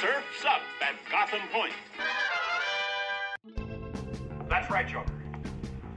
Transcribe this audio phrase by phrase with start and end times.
[0.00, 1.74] Surf's up at Gotham Point.
[4.48, 5.12] That's right, Joker.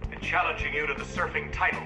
[0.09, 1.81] Been challenging you to the surfing title.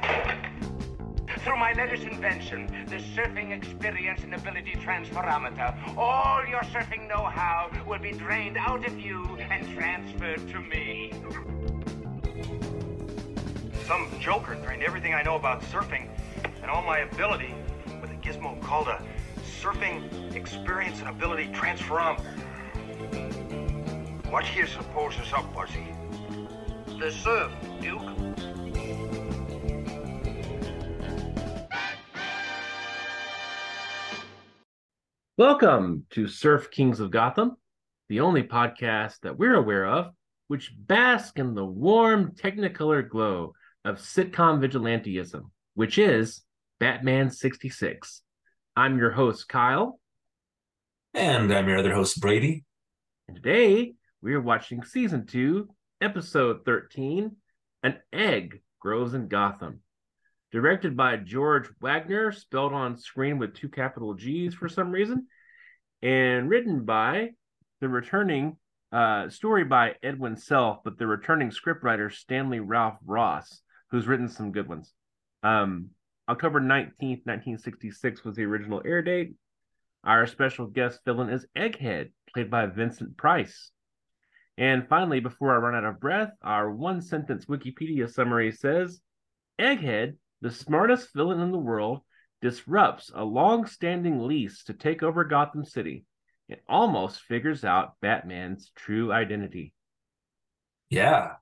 [1.42, 8.00] Through my latest invention, the Surfing Experience and Ability Transferometer, all your surfing know-how will
[8.00, 11.14] be drained out of you and transferred to me.
[13.86, 16.10] Some joker drained everything I know about surfing
[16.64, 17.54] and all my ability
[18.02, 19.04] with a gizmo called a
[19.62, 22.24] Surfing Experience and Ability Transferometer.
[24.30, 25.88] What do you suppose is up, Buzzy?
[27.00, 28.02] The surf, Duke.
[35.38, 37.58] Welcome to Surf Kings of Gotham,
[38.10, 40.14] the only podcast that we're aware of
[40.48, 43.54] which bask in the warm technicolor glow
[43.84, 46.42] of sitcom vigilanteism, which is
[46.80, 48.22] Batman 66.
[48.78, 50.00] I'm your host, Kyle,
[51.16, 52.64] And I'm your other host, Brady.
[53.28, 55.68] and today we are watching season two,
[56.00, 57.36] episode 13
[57.82, 59.80] An Egg Grows in Gotham.
[60.52, 65.26] Directed by George Waggner, spelled on screen with two capital G's for some reason,
[66.04, 67.30] and written by
[67.82, 68.58] the returning
[68.92, 74.52] uh, story by Edwin Self, but the returning scriptwriter Stanley Ralph Ross, who's written some
[74.52, 74.94] good ones.
[75.42, 75.90] Um,
[76.30, 79.34] October 19th, 1966 was the original air date.
[80.04, 83.72] Our special guest villain is Egghead, played by Vincent Price.
[84.58, 89.00] And finally, before I run out of breath, our one sentence Wikipedia summary says
[89.60, 92.02] Egghead, the smartest villain in the world,
[92.42, 96.06] disrupts a long standing lease to take over Gotham City.
[96.50, 99.74] It almost figures out Batman's true identity.
[100.90, 101.34] Yeah.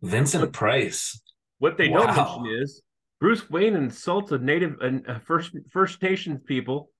[0.00, 1.20] Vincent Price.
[1.58, 2.82] What they don't mention is
[3.22, 6.90] Bruce Wayne insults a native and uh, first First Nations people,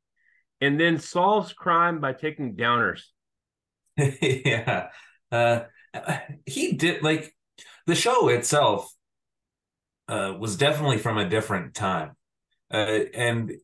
[0.60, 3.00] and then solves crime by taking downers.
[3.96, 4.90] yeah.
[5.32, 5.62] Uh,
[6.46, 7.34] he did like
[7.88, 8.88] the show itself
[10.06, 12.12] uh, was definitely from a different time.
[12.72, 13.54] Uh, and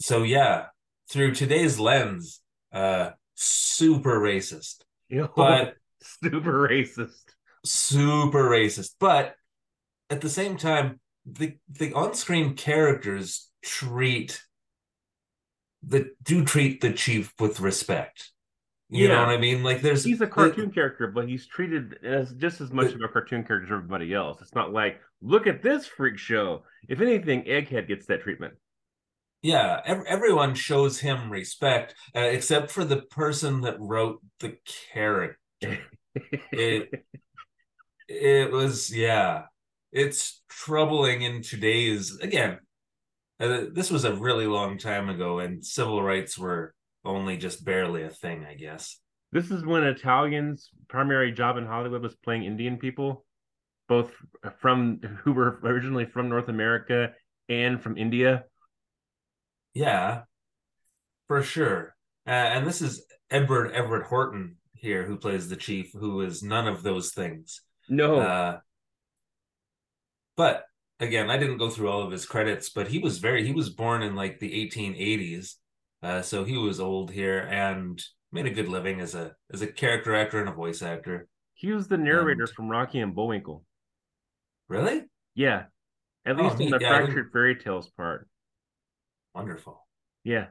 [0.00, 0.68] so, yeah,
[1.10, 2.40] through today's lens,
[2.72, 4.84] uh, super racist,
[5.36, 7.34] but super racist.
[7.62, 8.92] super racist.
[8.98, 9.34] But
[10.08, 10.98] at the same time,
[11.32, 14.40] the the on-screen characters treat
[15.82, 18.32] the do treat the chief with respect.
[18.92, 19.62] You know what I mean?
[19.62, 23.08] Like there's He's a cartoon character, but he's treated as just as much of a
[23.08, 24.42] cartoon character as everybody else.
[24.42, 26.64] It's not like, look at this freak show.
[26.88, 28.54] If anything, Egghead gets that treatment.
[29.42, 34.56] Yeah, ev- everyone shows him respect, uh, except for the person that wrote the
[34.92, 35.36] character.
[36.52, 37.04] It
[38.08, 39.44] it was yeah,
[39.92, 42.58] it's troubling in today's again.
[43.38, 46.74] Uh, this was a really long time ago, and civil rights were
[47.04, 48.98] only just barely a thing, I guess.
[49.32, 53.24] This is when Italians' primary job in Hollywood was playing Indian people,
[53.88, 54.10] both
[54.60, 57.12] from who were originally from North America
[57.48, 58.44] and from India.
[59.72, 60.22] Yeah,
[61.28, 61.94] for sure.
[62.26, 66.66] Uh, and this is Edward Everett Horton here, who plays the chief, who is none
[66.66, 67.62] of those things.
[67.88, 68.58] No, Uh,
[70.40, 70.64] but
[71.00, 73.68] again, I didn't go through all of his credits, but he was very he was
[73.68, 75.56] born in like the 1880s,
[76.02, 78.02] uh, so he was old here and
[78.32, 81.28] made a good living as a as a character actor and a voice actor.
[81.52, 83.64] he was the narrator and- from Rocky and Bullwinkle.
[84.68, 85.64] Really Yeah,
[86.24, 86.70] at Oh, least in neat.
[86.70, 88.26] the Yeah, fractured fairy tales part.
[89.34, 89.86] wonderful.
[90.24, 90.46] Yeah.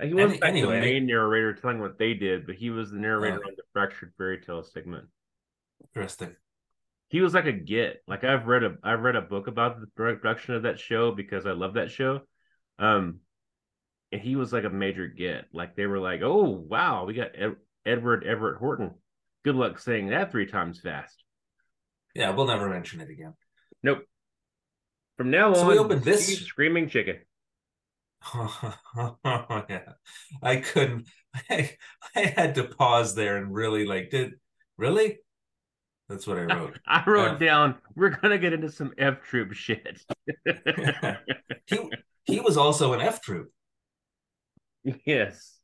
[0.00, 2.90] Uh, He wasn't Any- like the main narrator telling what they did, but he was
[2.92, 3.48] the narrator Oh.
[3.48, 5.08] on the fractured fairy tale segment.
[5.82, 6.36] Interesting.
[7.10, 8.02] He was like a get.
[8.08, 11.44] Like I've read a I've read a book about the production of that show because
[11.44, 12.20] I love that show.
[12.78, 13.20] Um
[14.12, 15.46] and he was like a major get.
[15.52, 17.56] Like they were like, "Oh, wow, we got Ed-
[17.86, 18.92] Edward Everett Horton.
[19.44, 21.22] Good luck saying that three times fast."
[22.14, 23.34] Yeah, we'll never mention it again.
[23.82, 24.04] Nope.
[25.16, 27.18] From now So on, we opened this- screaming chicken.
[28.34, 29.92] yeah,
[30.42, 31.08] I couldn't.
[31.50, 31.76] I,
[32.16, 34.34] I had to pause there and really like did
[34.76, 35.18] really.
[36.10, 36.78] That's what I wrote.
[36.86, 40.02] I wrote Uh, down, "We're gonna get into some F troop shit."
[41.66, 41.78] he
[42.24, 43.50] he was also an F troop.
[45.06, 45.56] yes.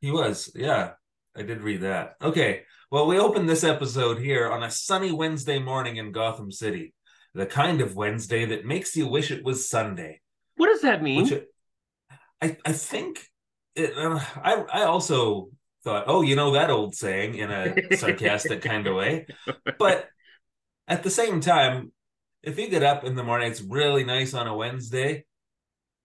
[0.00, 0.92] He was, yeah.
[1.36, 2.14] I did read that.
[2.20, 2.62] Okay.
[2.90, 6.92] Well, we opened this episode here on a sunny Wednesday morning in Gotham City.
[7.34, 10.20] The kind of Wednesday that makes you wish it was Sunday.
[10.56, 11.22] What does that mean?
[11.22, 11.42] Which
[12.42, 13.26] I I think
[13.74, 15.50] it, uh, I I also
[15.84, 19.26] thought, oh, you know that old saying in a sarcastic kind of way.
[19.78, 20.08] But
[20.88, 21.92] at the same time,
[22.42, 25.24] if you get up in the morning, it's really nice on a Wednesday.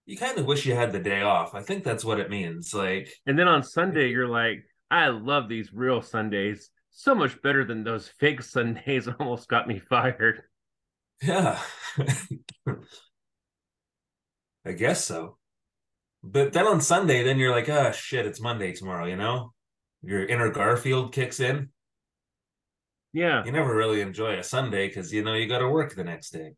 [0.06, 1.54] you kind of wish you had the day off.
[1.54, 2.72] I think that's what it means.
[2.74, 7.64] Like, And then on Sunday, you're like, I love these real Sundays so much better
[7.64, 10.42] than those fake Sundays almost got me fired.
[11.22, 11.60] yeah,
[14.64, 15.36] I guess so.
[16.22, 19.06] But then on Sunday, then you're like, oh shit, it's Monday tomorrow.
[19.06, 19.52] You know,
[20.02, 21.70] your inner Garfield kicks in.
[23.12, 26.04] Yeah, You never really enjoy a Sunday because you know you got to work the
[26.04, 26.52] next day.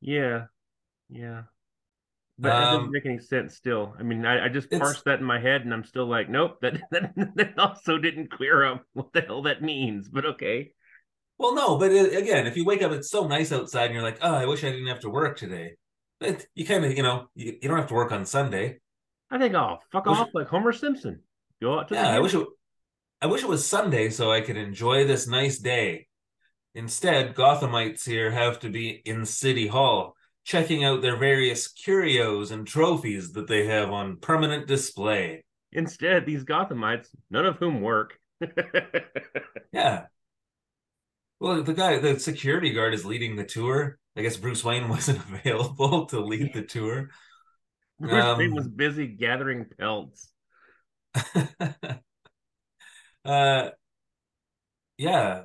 [0.00, 0.44] yeah,
[1.08, 1.42] yeah.
[2.40, 3.94] But that doesn't Um, make any sense still.
[3.98, 6.58] I mean, I, I just parsed that in my head and I'm still like, nope,
[6.62, 10.72] that, that, that also didn't clear up what the hell that means, but okay.
[11.38, 14.02] Well, no, but it, again, if you wake up, it's so nice outside, and you're
[14.02, 15.74] like, oh, I wish I didn't have to work today.
[16.20, 18.80] But you kind of, you know, you, you don't have to work on Sunday.
[19.30, 21.20] I think, oh, fuck Wish- off like Homer Simpson.
[21.60, 22.46] Go out to the Yeah, I wish it.
[23.20, 26.06] I wish it was Sunday so I could enjoy this nice day.
[26.74, 30.14] Instead, Gothamites here have to be in City Hall,
[30.44, 35.44] checking out their various curios and trophies that they have on permanent display.
[35.72, 38.18] Instead, these Gothamites, none of whom work.
[39.72, 40.06] Yeah.
[41.40, 43.98] Well, the guy, the security guard is leading the tour.
[44.16, 47.10] I guess Bruce Wayne wasn't available to lead the tour.
[48.00, 50.30] Bruce Wayne Um, was busy gathering pelts.
[53.24, 53.70] uh
[54.96, 55.44] yeah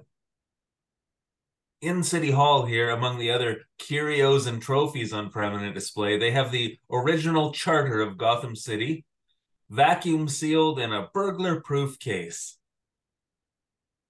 [1.81, 6.51] in city hall here among the other curios and trophies on permanent display they have
[6.51, 9.05] the original charter of gotham city
[9.69, 12.57] vacuum sealed in a burglar proof case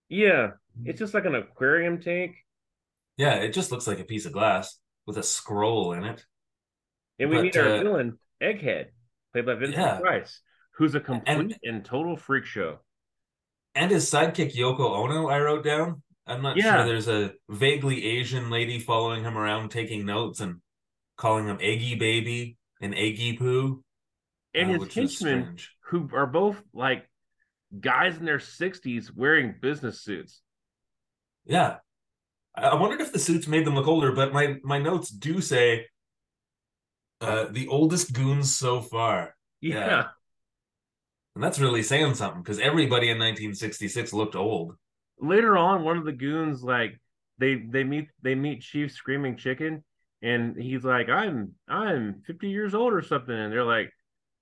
[0.09, 0.51] Yeah,
[0.85, 2.35] it's just like an aquarium tank.
[3.17, 6.25] yeah it just looks like a piece of glass with a scroll in it
[7.19, 8.89] And we But, meet our uh, villain, Egghead,
[9.31, 9.99] played by Vincent Yeah.
[9.99, 10.41] Price,
[10.75, 12.79] who's a complete and, total freak show.
[13.75, 16.77] and his sidekick yoko ono i wrote down i'm not Yeah.
[16.77, 20.61] sure there's a vaguely asian lady following him around taking notes and
[21.17, 23.83] calling him eggy baby and eggy poo
[24.55, 25.57] And uh, his henchmen,
[25.89, 27.09] who are both like
[27.79, 30.41] guys in their 60s wearing business suits.
[31.45, 31.77] Yeah.
[32.55, 35.41] I I wondered if the suits made them look older, but my my notes do
[35.41, 35.87] say
[37.21, 39.35] uh the oldest goons so far.
[39.61, 39.87] Yeah.
[39.87, 40.03] Yeah.
[41.35, 44.75] And that's really saying something because everybody in 1966 looked old.
[45.19, 46.99] Later on, one of the goons, like,
[47.39, 49.83] they they meet they meet Chief Screaming Chicken,
[50.21, 53.35] and he's like, I'm I'm 50 years old or something.
[53.35, 53.91] And they're like,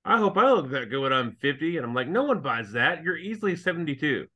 [0.03, 1.77] I hope I look that good when I'm 50.
[1.77, 3.03] And I'm like, no one buys that.
[3.03, 4.27] You're easily 72.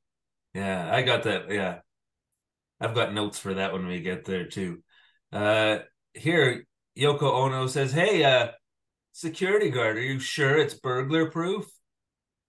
[0.53, 1.49] Yeah, I got that.
[1.51, 1.79] Yeah.
[2.79, 4.83] I've got notes for that when we get there too.
[5.31, 5.79] Uh
[6.13, 6.65] here
[6.97, 8.51] Yoko Ono says, "Hey, uh
[9.11, 11.65] security guard, are you sure it's burglar proof?"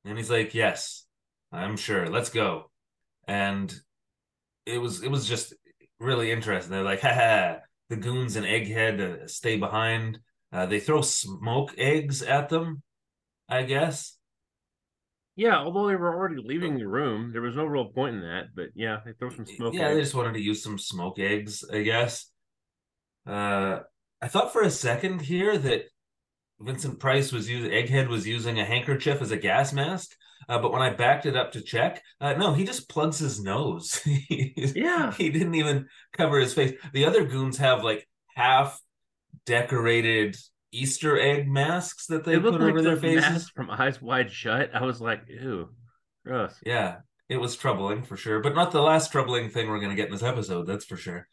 [0.06, 1.04] And he's like, "Yes,
[1.52, 2.08] I'm sure.
[2.08, 2.70] Let's go."
[3.26, 3.74] And
[4.64, 5.54] it was it was just
[5.98, 6.72] really interesting.
[6.72, 7.56] They're like, "Ha ha!"
[7.88, 10.20] the goons and Egghead uh, stay behind."
[10.52, 12.82] Uh, they throw smoke eggs at them,
[13.48, 14.16] I guess.
[15.34, 18.54] Yeah, although they were already leaving the room, there was no real point in that.
[18.54, 19.74] But yeah, they throw some smoke.
[19.74, 22.30] yeah, at they just wanted to use some smoke eggs, I guess.
[23.26, 23.80] Uh,
[24.22, 25.84] I thought for a second here that
[26.60, 30.12] Vincent Price was using Egghead was using a handkerchief as a gas mask,
[30.48, 33.42] uh, but when I backed it up to check, uh, no, he just plugs his
[33.42, 34.00] nose.
[34.06, 35.12] Yeah.
[35.12, 36.72] he didn't even cover his face.
[36.92, 38.80] The other goons have like half
[39.44, 40.36] decorated
[40.72, 43.48] Easter egg masks that they put like over their faces.
[43.50, 44.70] from Eyes Wide Shut.
[44.74, 45.68] I was like, ew,
[46.24, 46.54] gross.
[46.64, 46.96] Yeah,
[47.28, 50.06] it was troubling for sure, but not the last troubling thing we're going to get
[50.06, 50.66] in this episode.
[50.66, 51.26] That's for sure.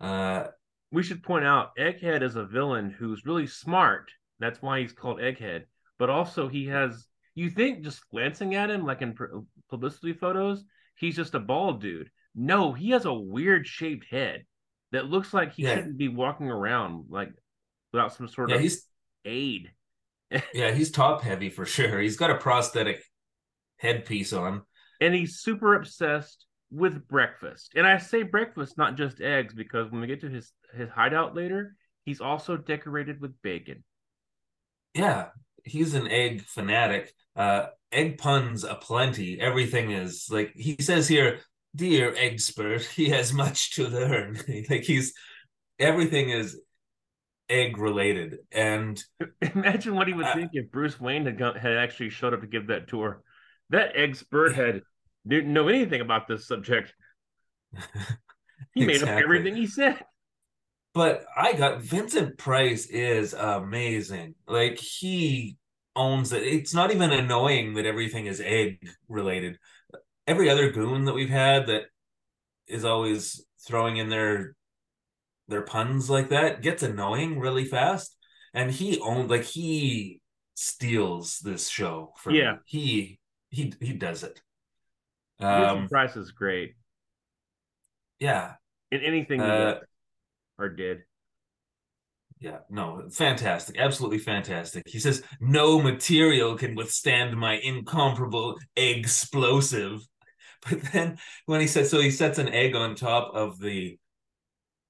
[0.00, 0.44] Uh,
[0.92, 4.10] We should point out Egghead is a villain who's really smart.
[4.40, 5.64] That's why he's called Egghead.
[5.98, 7.06] But also, he has.
[7.34, 9.14] You think just glancing at him, like in
[9.70, 10.64] publicity photos,
[10.96, 12.10] he's just a bald dude.
[12.34, 14.44] No, he has a weird shaped head
[14.92, 15.76] that looks like he Yeah.
[15.76, 17.30] shouldn't be walking around like
[17.92, 18.84] without some sort yeah, of he's
[19.24, 19.70] aid.
[20.52, 22.00] yeah he's top heavy for sure.
[22.00, 23.02] He's got a prosthetic
[23.78, 24.62] headpiece on.
[25.00, 27.72] and he's super obsessed with breakfast.
[27.76, 31.34] And I say breakfast, not just eggs, because when we get to his his hideout
[31.36, 33.84] later, he's also decorated with bacon.
[34.98, 35.26] Yeah,
[35.64, 37.12] he's an egg fanatic.
[37.36, 39.40] Uh, egg puns aplenty.
[39.40, 41.38] Everything is like he says here,
[41.76, 44.40] dear expert, he has much to learn.
[44.68, 45.14] like he's
[45.78, 46.60] everything is
[47.48, 49.00] egg related, and
[49.54, 52.40] Imagine what he would Uh, think if Bruce Wayne had gone, had actually showed up
[52.40, 53.22] to give that tour.
[53.70, 54.82] That expert had
[55.24, 56.92] didn't know anything about this subject.
[58.74, 60.04] He made up everything he said.
[60.98, 64.34] But I got Vincent Price is amazing.
[64.48, 65.56] Like he
[65.94, 66.42] owns it.
[66.42, 69.58] It's not even annoying that everything is egg related.
[70.26, 71.84] Every other goon that we've had that
[72.66, 74.56] is always throwing in their
[75.46, 78.16] their puns like that gets annoying really fast.
[78.54, 80.20] and he owned like he
[80.54, 82.54] steals this show for Yeah.
[82.54, 82.58] me.
[82.64, 84.42] He he he does it.
[85.38, 86.74] Vincent Um, Price is great
[88.18, 88.54] yeah,
[88.90, 89.78] in anything Uh,
[90.58, 91.02] or did.
[92.40, 94.84] yeah, no, fantastic, absolutely fantastic.
[94.86, 100.00] He says no material can withstand my incomparable explosive.
[100.68, 103.96] But then when he says so, he sets an egg on top of the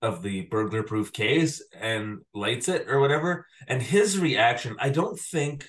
[0.00, 3.46] of the burglar proof case and lights it or whatever.
[3.66, 5.68] And his reaction, I don't think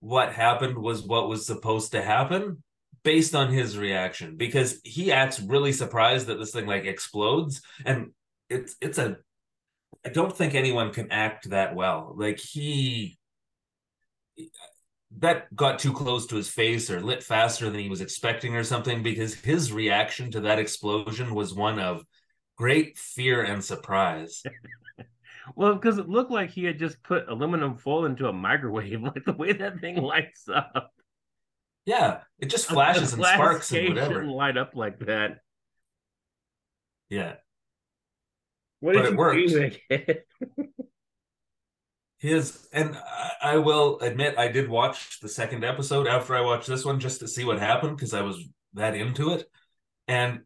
[0.00, 2.62] what happened was what was supposed to happen
[3.02, 8.12] based on his reaction because he acts really surprised that this thing like explodes and
[8.48, 9.16] it's it's a
[10.04, 12.14] I don't think anyone can act that well.
[12.16, 13.18] Like he
[15.18, 18.64] that got too close to his face or lit faster than he was expecting or
[18.64, 22.04] something because his reaction to that explosion was one of
[22.56, 24.42] great fear and surprise.
[25.56, 29.24] Well, because it looked like he had just put aluminum foil into a microwave, like
[29.24, 30.90] the way that thing lights up.
[31.84, 34.14] Yeah, it just flashes and sparks and whatever.
[34.14, 35.40] shouldn't light up like that.
[37.10, 37.34] Yeah.
[38.84, 39.78] What But did it worked.
[42.18, 46.68] His and I, I will admit I did watch the second episode after I watched
[46.68, 49.48] this one just to see what happened because I was that into it.
[50.06, 50.40] And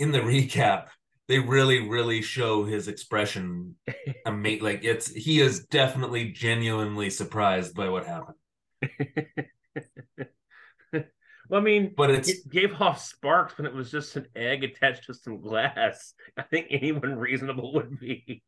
[0.00, 0.88] in the recap,
[1.28, 3.76] they really, really show his expression.
[4.26, 8.38] Ama- like it's he is definitely genuinely surprised by what happened.
[11.48, 14.64] Well, I mean, But it's it gave off sparks when it was just an egg
[14.64, 16.14] attached to some glass.
[16.36, 18.42] I think anyone reasonable would be.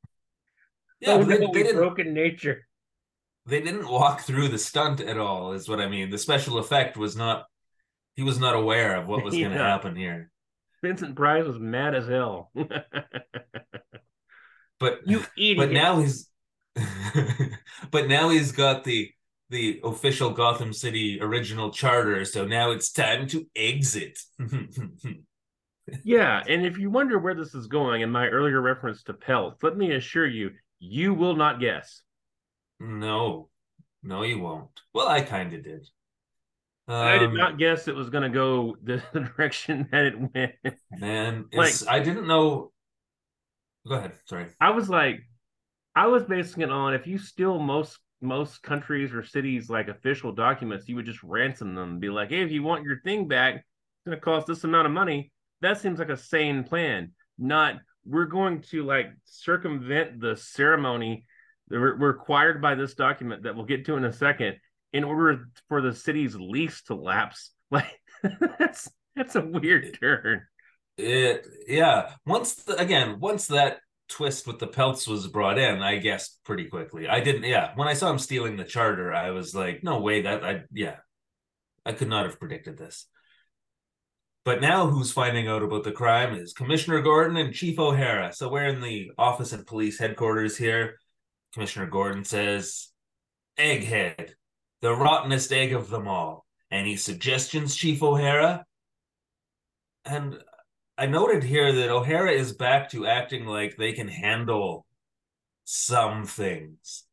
[1.00, 2.66] yeah, oh, they, no, they didn't broken nature.
[3.46, 6.10] they didn't walk through the stunt at all, is what I mean.
[6.10, 7.44] The special effect was not
[8.14, 10.30] he was not aware of what was gonna happen here.
[10.82, 12.50] Vincent Price was mad as hell.
[14.78, 15.56] But you idiot.
[15.58, 16.28] but now he's
[17.90, 19.10] but now he's got the
[19.50, 24.18] the official Gotham City original charter, so now it's time to exit.
[26.02, 29.62] Yeah, and if you wonder where this is going in my earlier reference to pelts,
[29.62, 30.50] let me assure you,
[30.80, 32.02] you will not guess.
[32.80, 33.48] no,
[34.02, 34.68] no, you won't.
[34.92, 35.86] Well, I kind of did.
[36.88, 38.96] I did Um, not guess it was going to go the
[39.36, 40.76] direction that it went.
[40.90, 42.72] Man, Like- I didn't know.
[43.86, 44.12] Go ahead.
[44.24, 44.46] Sorry.
[44.60, 45.20] I was like,
[45.94, 50.32] I was basing it on if you steal most most countries or cities like official
[50.32, 53.28] documents, you would just ransom them and be like, hey, if you want your thing
[53.28, 53.64] back, it's
[54.06, 55.30] going to cost this amount of money.
[55.60, 57.12] That seems like a sane plan.
[57.38, 61.26] Not we're going to like circumvent the ceremony
[61.68, 64.56] that we're we're required by this document that we'll get to in a second
[64.92, 67.50] in order for the city's lease to lapse.
[67.68, 68.00] Like
[68.60, 70.42] that's that's a weird turn.
[70.96, 72.12] It yeah.
[72.24, 76.66] Once the, again, once that twist with the pelts was brought in, I guessed pretty
[76.66, 77.08] quickly.
[77.08, 77.44] I didn't.
[77.44, 80.22] Yeah, when I saw him stealing the charter, I was like, no way.
[80.22, 80.96] That I yeah,
[81.84, 83.06] I could not have predicted this.
[84.44, 88.32] But now, who's finding out about the crime is Commissioner Gordon and Chief O'Hara.
[88.32, 91.00] So we're in the office and police headquarters here.
[91.52, 92.88] Commissioner Gordon says,
[93.58, 94.34] "Egghead,
[94.82, 96.46] the rottenest egg of them all.
[96.70, 98.64] Any suggestions, Chief O'Hara?"
[100.04, 100.38] And
[100.98, 104.86] I noted here that O'Hara is back to acting like they can handle
[105.64, 107.04] some things.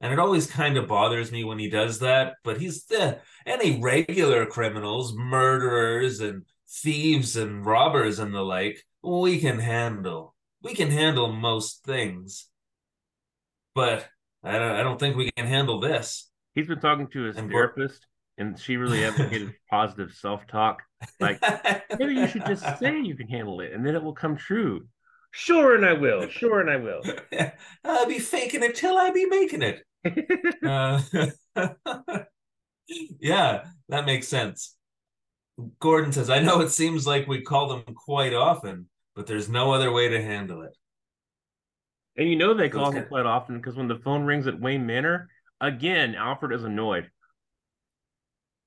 [0.00, 3.14] And it always kind of bothers me when he does that, but he's eh,
[3.46, 10.34] any regular criminals, murderers and thieves and robbers and the like, we can handle.
[10.62, 12.48] We can handle most things.
[13.74, 14.08] But
[14.42, 16.30] I don't I don't think we can handle this.
[16.54, 18.06] He's been talking to his And therapist,
[18.38, 20.82] and she really advocated positive self talk.
[21.20, 21.42] Like,
[21.98, 24.86] maybe you should just say you can handle it, and then it will come true.
[25.32, 26.28] Sure, and I will.
[26.28, 27.02] Sure, and I will.
[27.84, 29.82] I'll be faking it till I be making it.
[30.64, 31.00] Uh,
[33.20, 34.76] yeah, that makes sense.
[35.80, 39.72] Gordon says, I know it seems like we call them quite often, but there's no
[39.72, 40.76] other way to handle it.
[42.16, 44.86] and you know they call him quite often because when the phone rings at Wayne
[44.86, 45.28] Manor,
[45.60, 47.10] again, Alfred is annoyed.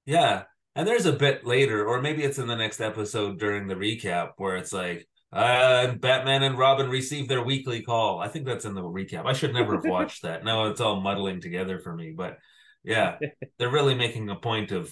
[0.10, 0.44] Yeah.
[0.76, 4.32] And there's a bit later, or maybe it's in the next episode during the recap,
[4.38, 8.20] where it's like, uh, Batman and Robin receive their weekly call.
[8.20, 9.28] I think that's in the recap.
[9.28, 10.44] I should never have watched that.
[10.44, 12.14] Now it's all muddling together for me.
[12.18, 12.40] But
[12.84, 13.20] yeah,
[13.60, 14.92] they're really making a point of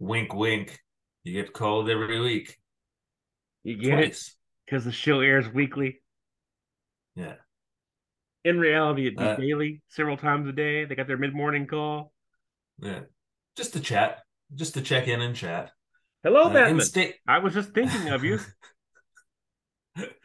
[0.00, 0.76] wink, wink.
[1.22, 2.58] You get called every week.
[3.62, 4.20] You get it
[4.66, 6.00] because the show airs weekly.
[7.14, 7.34] Yeah.
[8.44, 10.84] In reality, it'd be Uh, daily, several times a day.
[10.84, 12.12] They got their mid morning call.
[12.80, 13.02] Yeah.
[13.56, 14.22] Just to chat,
[14.54, 15.70] just to check in and chat.
[16.22, 16.80] Hello, Uh, Batman.
[16.84, 18.38] sta- I was just thinking of you.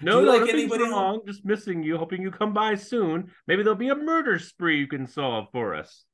[0.01, 1.23] No, you no, like anybody wrong.
[1.27, 3.33] Just missing you, hoping you come by soon.
[3.47, 6.05] Maybe there'll be a murder spree you can solve for us.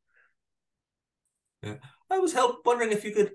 [1.64, 3.32] I was help wondering if you could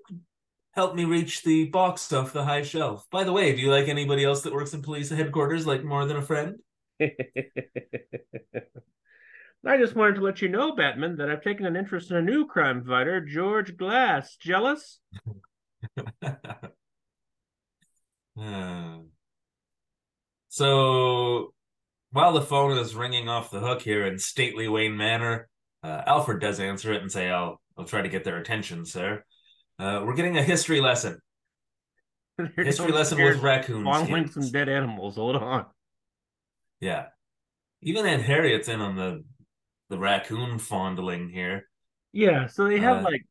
[0.73, 3.07] help me reach the box off the high shelf.
[3.13, 6.05] By the way, do you like anybody else that works in police headquarters like more
[6.05, 6.57] than a friend?
[9.67, 12.23] I just wanted to let you know, Batman, that I've taken an interest in a
[12.23, 14.37] new crime fighter, George Glass.
[14.37, 15.01] Jealous?
[18.37, 19.07] Hmm.
[20.49, 21.53] so
[22.13, 25.49] while the phone is ringing off the hook here in stately Wayne Manor,
[25.83, 29.25] uh, Alfred does answer it and say, "I'll I'll try to get their attention, sir."
[29.79, 31.21] Uh, we're getting a history lesson.
[32.57, 33.85] History lesson with raccoons.
[33.85, 35.17] Fondling some dead animals.
[35.17, 35.67] Hold on.
[36.81, 37.07] Yeah,
[37.83, 39.25] even Aunt Harriet's in on the
[39.89, 41.69] the raccoon fondling here.
[42.13, 43.23] Yeah, so they have Uh, like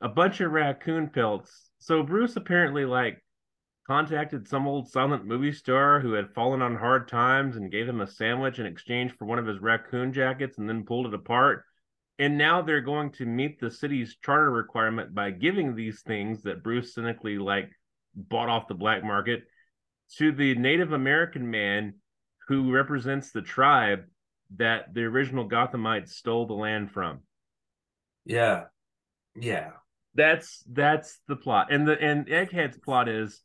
[0.00, 1.70] a bunch of raccoon pelts.
[1.78, 3.24] So Bruce apparently like
[3.86, 8.00] contacted some old silent movie star who had fallen on hard times and gave him
[8.00, 11.64] a sandwich in exchange for one of his raccoon jackets and then pulled it apart.
[12.18, 16.62] And now they're going to meet the city's charter requirement by giving these things that
[16.62, 17.70] Bruce cynically like
[18.14, 19.44] bought off the black market
[20.18, 21.94] to the Native American man
[22.48, 24.04] who represents the tribe
[24.56, 27.20] that the original Gothamites stole the land from.
[28.24, 28.64] Yeah,
[29.34, 29.70] yeah.
[30.14, 31.68] That's that's the plot.
[31.70, 33.42] And the and Egghead's plot is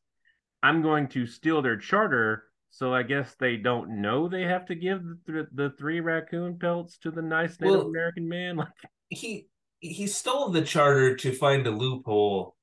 [0.63, 4.75] I'm going to steal their charter, so I guess they don't know they have to
[4.75, 8.57] give the, th- the three raccoon pelts to the nice Native Well- American man.
[8.57, 8.67] Like
[9.09, 9.47] he
[9.79, 12.55] he stole the charter to find a loophole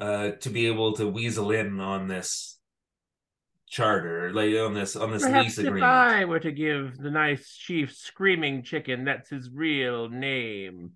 [0.00, 2.58] uh to be able to weasel in on this
[3.72, 5.78] charter like on this on this perhaps lease agreement.
[5.78, 10.90] if I were to give the nice chief screaming chicken, that's his real name,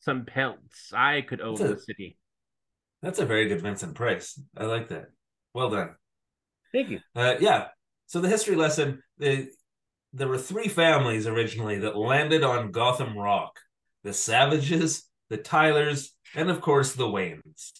[0.00, 2.16] some pelts, I could own the city.
[3.02, 5.06] that's a very good vincent price i like that
[5.54, 5.90] well done
[6.72, 7.00] Thank you.
[7.14, 7.68] uh yeah
[8.06, 9.48] so the history lesson the
[10.12, 13.60] there were three families originally that landed on gotham rock
[14.04, 17.72] the savages the tylers and of course the waynes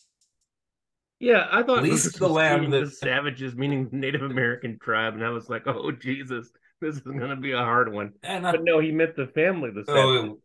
[1.20, 5.24] Yeah, I thought Least the land meaning the that- savages, meaning Native American tribe, and
[5.24, 8.12] I was like, oh Jesus, this is gonna be a hard one.
[8.22, 9.70] and I, But no, he meant the family.
[9.70, 10.30] The savages.
[10.30, 10.40] oh,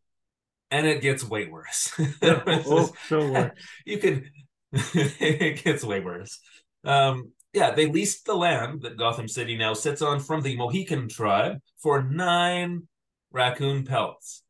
[0.71, 3.51] and it gets way worse oh, so worse.
[3.85, 4.29] you could
[4.73, 6.39] it gets way worse
[6.83, 11.07] um yeah they leased the land that gotham city now sits on from the mohican
[11.07, 12.87] tribe for nine
[13.31, 14.41] raccoon pelts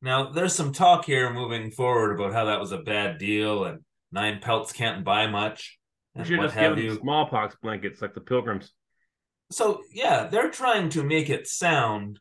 [0.00, 3.80] now there's some talk here moving forward about how that was a bad deal and
[4.12, 5.78] nine pelts can't buy much
[6.16, 8.72] You should just give them you smallpox blankets like the pilgrims.
[9.50, 12.18] so yeah they're trying to make it sound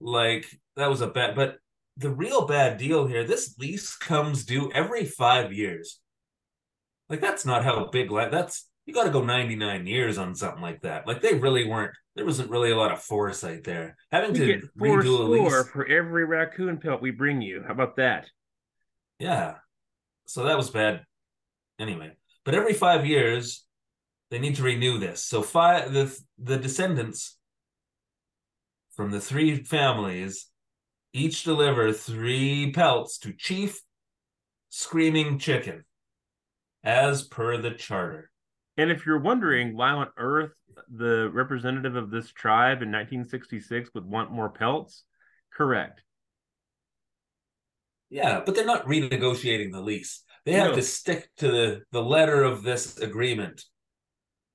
[0.00, 0.46] like
[0.76, 1.56] that was a bad but
[1.96, 6.00] the real bad deal here this lease comes due every five years
[7.08, 10.80] like that's not how big that's you got to go 99 years on something like
[10.82, 14.38] that like they really weren't there wasn't really a lot of foresight there having We
[14.38, 17.62] to get four redo a lease for every raccoon pelt we bring you.
[17.66, 18.28] How about that?
[19.18, 19.54] yeah
[20.26, 21.04] so that was bad.
[21.78, 22.12] Anyway
[22.44, 23.64] but every five years
[24.30, 25.24] they need to renew this.
[25.24, 27.36] So five the the descendants
[28.94, 30.48] from the three families
[31.12, 33.82] each deliver three pelts to chief
[34.70, 35.84] screaming chicken
[36.82, 38.30] as per the charter.
[38.78, 40.52] And if you're wondering why on earth
[40.88, 45.04] the representative of this tribe in 1966 would want more pelts,
[45.52, 46.02] correct.
[48.12, 50.74] Yeah but they're not renegotiating the lease they have No.
[50.76, 53.64] to stick to the the letter of this agreement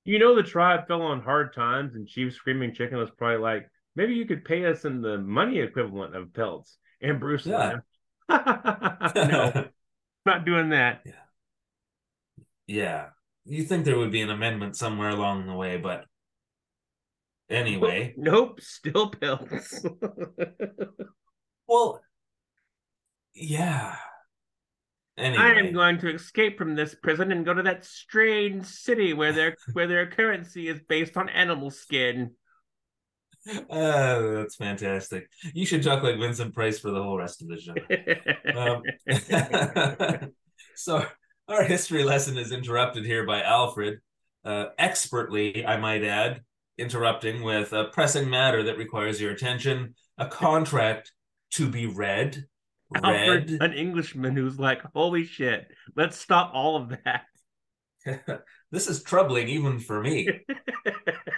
[0.06, 3.64] You know the tribe fell on hard times, and Chief Screaming Chicken was probably like,
[3.98, 6.78] maybe you could pay us in the money equivalent of pelts.
[7.02, 7.80] And Bruce Yeah.
[8.30, 9.16] laughed.
[9.16, 9.68] no,
[10.26, 11.02] not doing that.
[11.06, 11.24] yeah
[12.68, 13.04] Yeah.
[13.46, 16.06] you think there would be an amendment somewhere along the way but
[17.50, 19.84] anyway Nope, still pelts.
[21.68, 22.02] Well,
[23.38, 23.96] yeah.
[25.18, 29.14] Anyway, I am going to escape from this prison and go to that strange city
[29.14, 32.32] where their where their currency is based on animal skin.
[33.70, 35.30] Oh, that's fantastic.
[35.54, 37.74] You should talk like Vincent Price for the whole rest of the show.
[38.54, 40.32] Um,
[40.76, 41.06] so,
[41.48, 44.00] our history lesson is interrupted here by Alfred,
[44.44, 46.42] uh, expertly, I might add,
[46.78, 49.96] interrupting with a pressing matter that requires your attention.
[50.18, 51.12] A contract
[51.52, 52.46] to be read.
[52.96, 53.62] Alfred, Read.
[53.62, 57.26] an Englishman who's like, "Holy shit, let's stop all of that."
[58.72, 60.28] this is troubling even for me.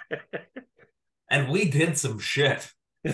[1.32, 2.72] and we did some shit.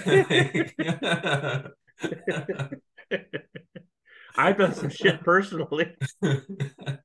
[4.38, 5.96] I've done some shit personally.
[6.24, 6.98] uh,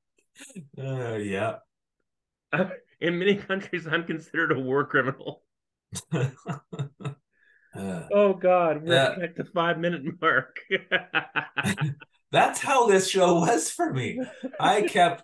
[0.77, 1.55] yeah.
[2.99, 5.43] In many countries, I'm considered a war criminal.
[7.75, 9.15] Uh, Oh God, we're Yeah.
[9.23, 10.57] at the five minute mark.
[12.31, 14.21] that's how this show was for me.
[14.59, 15.23] I kept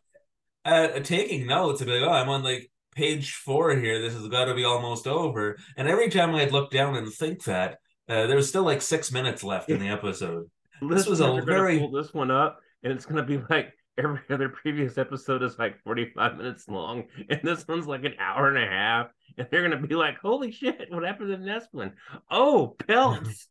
[0.66, 4.02] uh, taking notes and be like, oh, I'm on like page four here.
[4.02, 5.58] This has got to be almost over.
[5.76, 7.78] And every time I'd look down and think that,
[8.10, 10.46] uh, there was still like six minutes left in the episode.
[10.82, 13.40] This was a Listeners are gonna very- pull this one up, and it's gonna be
[13.50, 18.14] like every other previous episode is like 45 minutes long, and this one's like an
[18.20, 19.08] hour and a half.
[19.38, 21.94] And they're gonna be like, "Holy shit, what happened to one?
[22.30, 23.48] Oh, pelts."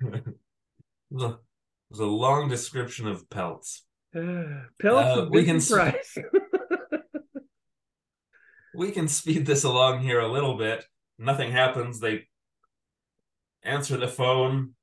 [0.00, 0.24] it,
[1.10, 1.38] was a, it
[1.90, 3.84] was a long description of pelts.
[4.14, 4.64] pelts.
[4.84, 6.18] Uh, we can Price.
[8.72, 10.84] We can speed this along here a little bit.
[11.18, 11.98] Nothing happens.
[11.98, 12.28] They
[13.62, 14.74] answer the phone.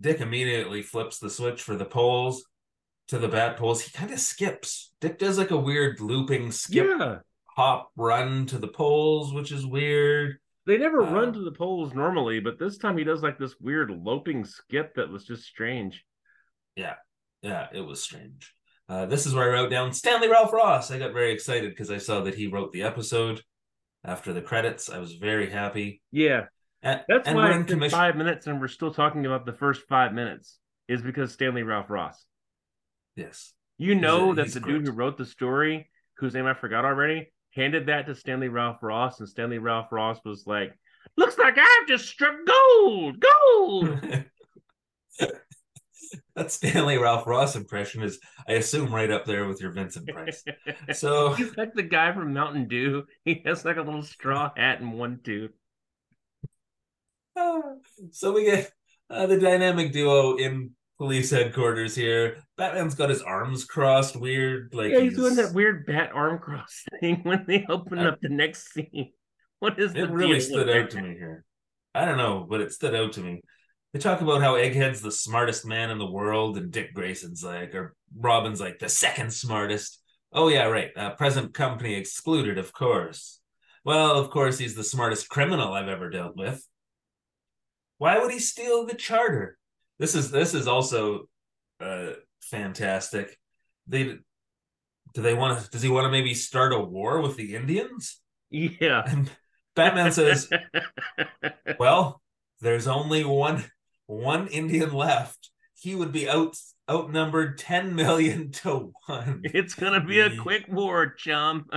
[0.00, 2.44] Dick immediately flips the switch for the poles
[3.08, 3.82] to the bat poles.
[3.82, 4.92] He kind of skips.
[5.00, 7.18] Dick does like a weird looping skip, yeah,
[7.56, 10.38] hop, run to the poles, which is weird.
[10.66, 13.58] they never Uh, run to the poles normally, but this time he does like this
[13.60, 16.04] weird loping skip that was just strange.
[16.76, 16.94] Yeah,
[17.42, 18.54] yeah, it was strange.
[18.88, 20.90] Uh, this is where I wrote down Stanley Ralph Ross.
[20.90, 23.42] I got very excited because I saw that he wrote the episode
[24.04, 24.88] after the credits.
[24.88, 26.00] I was very happy.
[26.12, 26.46] Yeah,
[26.82, 27.98] that's why we're it's in been commission.
[27.98, 30.58] five minutes, and we're still talking about the first five minutes.
[30.88, 32.24] Is because Stanley Ralph Ross.
[33.16, 33.52] Yes.
[33.78, 34.72] You know that he's the great.
[34.78, 38.82] dude who wrote the story, whose name I forgot already, handed that to Stanley Ralph
[38.82, 40.76] Ross, and Stanley Ralph Ross was like,
[41.16, 44.24] "Looks like I've just struck gold, gold."
[46.34, 50.44] that Stanley Ralph Ross impression is, I assume, right up there with your Vincent Price.
[50.94, 53.04] So He's like the guy from Mountain Dew.
[53.24, 55.52] He has like a little straw hat and one tooth.
[58.10, 58.70] so we get
[59.10, 62.36] uh, the dynamic duo in police headquarters here.
[62.56, 66.84] Batman's got his arms crossed, weird, like yeah, he's doing that weird bat arm cross
[67.00, 69.10] thing when they open Uh, up the next scene.
[69.58, 71.44] What is the It really stood out to me here.
[71.94, 73.40] I don't know, but it stood out to me.
[73.92, 77.72] They talk about how Egghead's the smartest man in the world, and Dick Grayson's like,
[77.74, 80.00] or Robin's like the second smartest.
[80.32, 80.90] Oh yeah, right.
[80.96, 83.40] Uh, present company excluded, of course.
[83.84, 86.64] Well, of course, he's the smartest criminal I've ever dealt with.
[87.98, 89.58] Why would he steal the charter?
[90.02, 91.28] This is this is also
[91.80, 93.38] uh, fantastic.
[93.86, 94.02] They
[95.14, 95.70] do they want to?
[95.70, 98.20] Does he want to maybe start a war with the Indians?
[98.50, 99.04] Yeah.
[99.06, 99.30] And
[99.76, 100.50] Batman says,
[101.78, 102.20] well,
[102.60, 103.64] there's only one
[104.06, 105.50] one Indian left.
[105.78, 106.56] He would be out
[106.90, 109.42] outnumbered 10 million to 1.
[109.44, 111.68] it's gonna be a quick war, chum.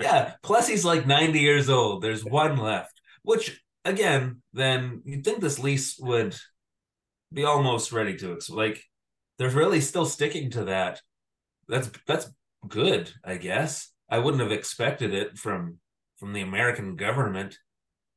[0.00, 2.02] Yeah, plus he's like 90 years old.
[2.02, 6.34] There's one left, which again, then you'd think this lease would
[7.32, 8.82] be almost ready to like
[9.38, 11.00] they're really still sticking to that.
[11.68, 12.30] That's that's
[12.68, 13.90] good, I guess.
[14.08, 15.78] I wouldn't have expected it from
[16.18, 17.56] from the American government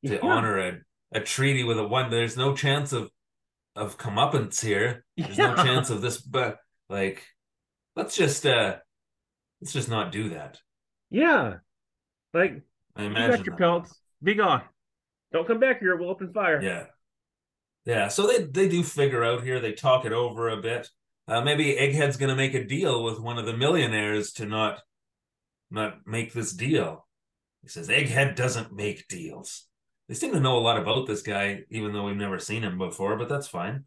[0.06, 0.20] to Yeah.
[0.22, 0.78] honor a,
[1.14, 2.10] a treaty with a one.
[2.10, 3.10] There's no chance of
[3.76, 5.06] of comeuppance here.
[5.18, 6.58] There's no chance of this, but
[6.90, 7.24] like,
[7.96, 8.78] let's just uh,
[9.62, 10.60] let's just not do that.
[11.10, 11.56] Yeah.
[12.34, 12.62] Like
[12.96, 13.58] I you got your that.
[13.58, 14.00] pelts.
[14.22, 14.64] Be gone.
[15.32, 15.96] Don't come back here.
[15.96, 16.62] We'll open fire.
[16.62, 16.86] Yeah,
[17.86, 18.08] yeah.
[18.08, 19.60] So they they do figure out here.
[19.60, 20.90] They talk it over a bit.
[21.28, 24.82] Uh, maybe Egghead's gonna make a deal with one of the millionaires to not
[25.72, 27.08] not make this deal.
[27.62, 29.66] He says Egghead doesn't make deals.
[30.10, 32.78] They seem to know a lot about this guy, even though we've never seen him
[32.78, 33.18] before.
[33.18, 33.86] But that's fine.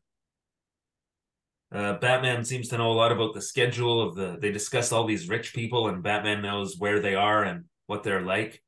[1.72, 4.38] Uh, Batman seems to know a lot about the schedule of the.
[4.40, 8.22] They discuss all these rich people, and Batman knows where they are and what they're
[8.22, 8.62] like,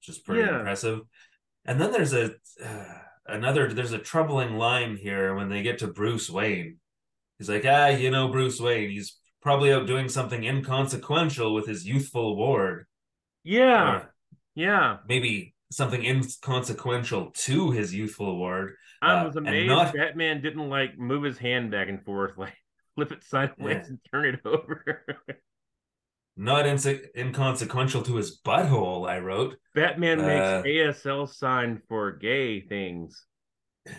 [0.00, 0.58] which is pretty Yeah.
[0.58, 1.00] impressive.
[1.64, 3.72] And then there's a uh, another.
[3.72, 6.78] There's a troubling line here when they get to Bruce Wayne.
[7.38, 8.90] He's like, ah, you know, Bruce Wayne.
[8.90, 12.86] He's probably out doing something inconsequential with his youthful ward,
[13.42, 13.94] Yeah.
[13.96, 14.14] or
[14.54, 14.98] Yeah.
[15.08, 18.74] maybe something inconsequential to his youthful ward.
[19.00, 22.36] I Uh, was and amazed not- Batman didn't like move his hand back and forth,
[22.38, 22.56] like
[22.94, 23.86] flip it sideways Yeah.
[23.88, 25.04] and turn it over.
[26.36, 29.08] Not inse- inconsequential to his butthole.
[29.08, 29.56] I wrote.
[29.74, 33.26] Batman Uh, makes ASL sign for gay things.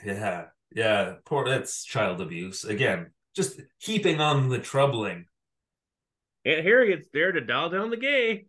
[0.04, 1.16] Yeah, yeah.
[1.26, 1.48] Poor.
[1.48, 3.12] That's child abuse again.
[3.36, 5.26] Just heaping on the troubling.
[6.46, 8.46] Aunt Harriet's there to dial down the gay.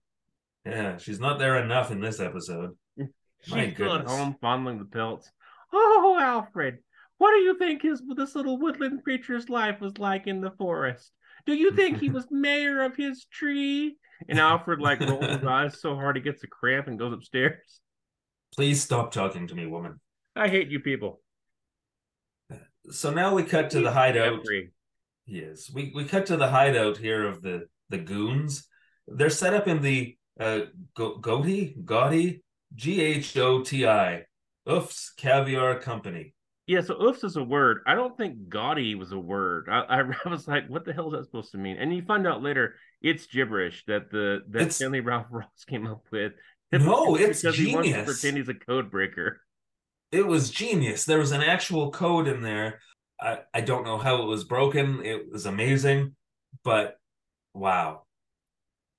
[0.64, 2.76] Yeah, she's not there enough in this episode.
[3.42, 5.30] She's still at home fondling the pelts.
[5.70, 6.78] Oh, Alfred,
[7.18, 11.12] what do you think his this little woodland creature's life was like in the forest?
[11.46, 13.96] Do you think he was mayor of his tree?
[14.28, 17.80] And Alfred like rolls his eyes so hard he gets a cramp and goes upstairs.
[18.54, 20.00] Please stop talking to me, woman.
[20.36, 21.20] I hate you people.
[22.90, 24.40] So now we cut to the hideout.
[25.26, 28.68] Yes, we we cut to the hideout here of the the goons.
[29.08, 30.60] They're set up in the uh,
[30.94, 32.42] Go- Goaty, Gaudy,
[32.74, 34.24] G H O T I,
[34.68, 36.33] Oofs Caviar Company.
[36.66, 37.80] Yeah, so oofs is a word.
[37.86, 39.68] I don't think gaudy was a word.
[39.70, 41.76] I, I, was like, what the hell is that supposed to mean?
[41.76, 45.86] And you find out later it's gibberish that the that It's- Stanley Ralph Ross came
[45.86, 46.32] up with.
[46.72, 48.20] No, it's because he wants to genius.
[48.20, 49.40] pretend he's a code breaker.
[50.10, 51.04] It was genius.
[51.04, 52.80] There was an actual code in there.
[53.20, 55.04] I, I don't know how it was broken.
[55.04, 56.16] It was amazing,
[56.64, 56.96] but
[57.52, 58.02] wow.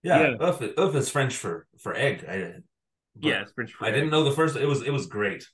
[0.04, 0.48] Yeah, Yeah.
[0.48, 2.26] Oof, oof is French for for egg.
[2.30, 2.54] I,
[3.20, 4.56] Yes, French I didn't know the first.
[4.56, 5.48] It was it was great.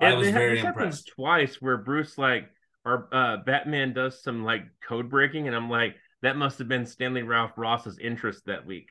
[0.00, 1.08] I was ha- very happens impressed.
[1.14, 2.48] twice where Bruce like
[2.84, 6.86] or uh Batman does some like code breaking, and I'm like, that must have been
[6.86, 8.88] Stanley Ralph Ross's interest that week.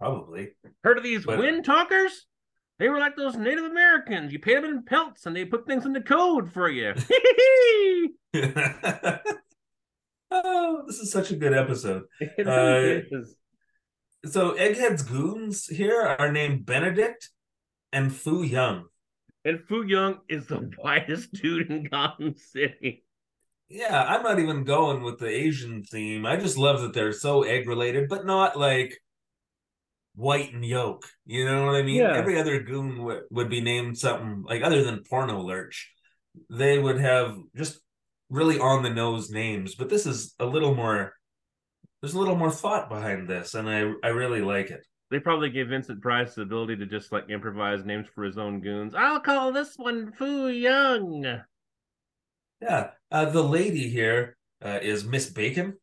[0.00, 0.50] Probably.
[0.82, 2.26] Heard of these But- wind talkers?
[2.78, 4.32] They were like those Native Americans.
[4.32, 6.94] You paid them in pelts, and they put things into code for you.
[10.30, 12.04] oh, this is such a good episode.
[12.20, 13.36] It Uh, is.
[14.24, 17.30] So Egghead's goons here are named Benedict
[17.92, 18.86] and Fu Young.
[19.44, 23.04] And Fu Young is the whitest dude in Gotham City.
[23.68, 26.26] Yeah, I'm not even going with the Asian theme.
[26.26, 28.98] I just love that they're so egg related, but not like
[30.14, 31.06] white and yolk.
[31.24, 31.96] You know what I mean?
[31.96, 32.14] Yeah.
[32.14, 35.90] Every other goon w- would be named something like other than Porno Lurch.
[36.50, 37.80] They would have just
[38.28, 41.14] really on the nose names, but this is a little more.
[42.00, 44.84] There's a little more thought behind this, and I I really like it.
[45.12, 48.62] They probably gave Vincent Price the ability to just like improvise names for his own
[48.62, 48.94] goons.
[48.94, 51.42] I'll call this one Fu Young.
[52.62, 55.74] Yeah, uh, the lady here uh, is Miss Bacon.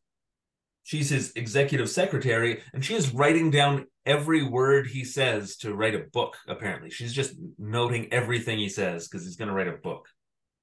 [0.82, 5.94] She's his executive secretary, and she is writing down every word he says to write
[5.94, 6.36] a book.
[6.48, 10.08] Apparently, she's just noting everything he says because he's going to write a book,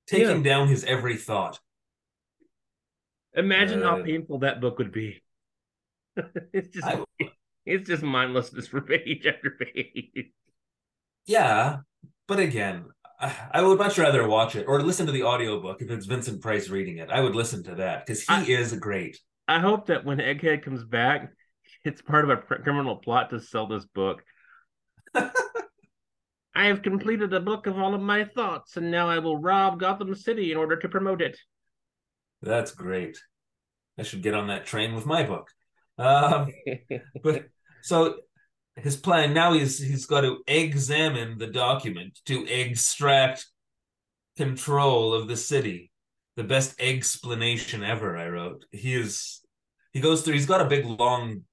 [0.07, 1.57] taking down his every thought.
[3.33, 5.23] Imagine how Uh, painful that book would be.
[6.51, 7.05] it's just I-
[7.67, 10.31] it's just mindlessness for page after page.
[11.25, 11.77] Yeah,
[12.27, 12.85] but again,
[13.19, 16.69] I, would much rather watch it or listen to the audiobook if it's Vincent Price
[16.69, 17.09] reading it.
[17.09, 19.19] I would listen to that because he I- is great.
[19.47, 21.31] I hope that when Egghead comes back,
[21.83, 24.23] it's part of a criminal plot to sell this book.
[25.15, 29.79] I have completed a book of all of my thoughts, and now I will rob
[29.79, 31.37] Gotham City in order to promote it.
[32.41, 33.17] That's great.
[33.97, 35.49] I should get on that train with my book.
[35.97, 36.51] Um,
[37.23, 37.45] but
[37.81, 38.15] so
[38.75, 43.45] his plan now is he's got to examine the document to extract
[44.37, 45.91] control of the city.
[46.35, 48.65] The best explanation ever, I wrote.
[48.71, 49.41] He is
[49.93, 51.43] he goes through he's got a big long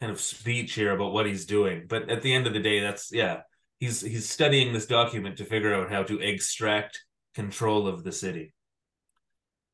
[0.00, 1.86] kind of speech here about what he's doing.
[1.88, 3.42] But at the end of the day, that's yeah,
[3.78, 7.00] he's he's studying this document to figure out how to extract
[7.36, 8.52] control of the city.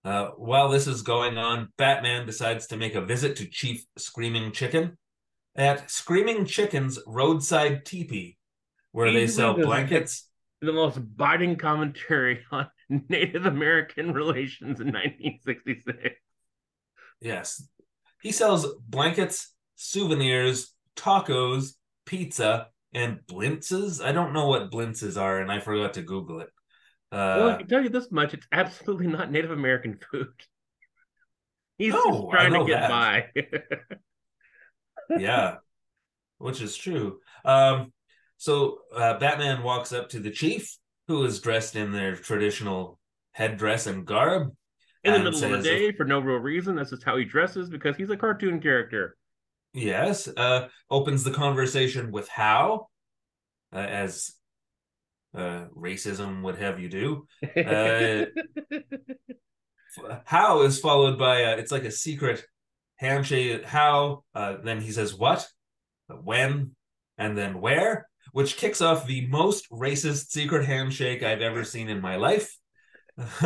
[0.04, 4.52] Uh, while this is going on, Batman decides to make a visit to Chief Screaming
[4.52, 4.97] Chicken
[5.58, 8.38] at Screaming Chicken's roadside teepee,
[8.92, 10.28] where they sell blankets.
[10.60, 16.14] the most biting commentary on Native American relations in 1966.
[17.20, 17.62] Yes,
[18.22, 21.74] he sells blankets, souvenirs, tacos,
[22.06, 24.02] pizza, and blintzes.
[24.04, 26.50] I don't know what blintzes are, and I forgot to Google it.
[27.34, 30.28] well, I Uh, can tell you this much: it's absolutely not Native American food.
[31.78, 32.88] He's No, just trying to get that.
[32.88, 33.30] by.
[35.18, 35.56] yeah,
[36.38, 37.20] which is true.
[37.44, 37.92] Um,
[38.36, 40.76] so uh, Batman walks up to the chief,
[41.08, 42.98] who is dressed in their traditional
[43.32, 44.52] headdress and garb.
[45.04, 46.76] in the middle of the day for no real reason.
[46.76, 49.16] That's just how he dresses because he's a cartoon character.
[49.72, 52.88] Yes, uh, opens the conversation with how,
[53.72, 54.32] uh, as
[55.34, 57.26] uh, racism would have you do.
[59.96, 62.44] Uh, how is followed by uh, it's like a secret
[62.98, 63.64] handshake.
[63.64, 65.48] How uh, then he says what,
[66.08, 66.72] when,
[67.16, 72.00] and then where, which kicks off the most racist secret handshake I've ever seen in
[72.00, 72.56] my life.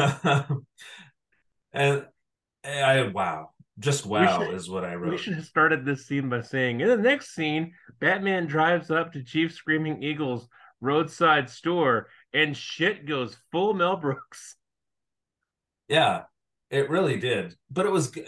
[1.73, 2.07] and
[2.65, 5.13] I wow, just wow should- is what I wrote.
[5.13, 9.13] we should have started this scene by saying, in the next scene, Batman drives up
[9.13, 10.49] to Chief Screaming Eagle's
[10.81, 14.57] roadside store and shit goes full Mel Brooks.
[15.89, 16.23] Yeah,
[16.71, 17.55] it really did.
[17.71, 18.25] But it was, g-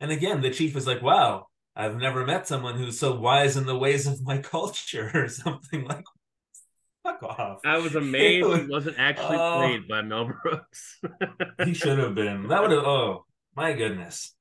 [0.00, 3.66] and again, the chief is like, "Wow, I've never met someone who's so wise in
[3.66, 6.04] the ways of my culture," or something like.
[6.04, 6.18] That.
[7.04, 7.60] Fuck off.
[7.64, 9.58] I was amazed was- he wasn't actually oh.
[9.58, 11.00] played by Mel Brooks.
[11.64, 12.48] he should have been.
[12.48, 12.84] That would have.
[12.84, 13.24] Oh
[13.56, 14.34] my goodness.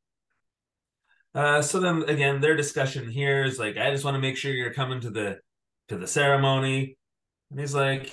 [1.33, 4.51] Uh, so then again, their discussion here is like, I just want to make sure
[4.51, 5.37] you're coming to the
[5.87, 6.97] to the ceremony,
[7.51, 8.11] and he's like,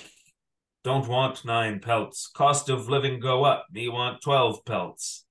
[0.83, 2.27] don't want nine pelts.
[2.27, 3.65] Cost of living go up.
[3.71, 5.24] Me want twelve pelts.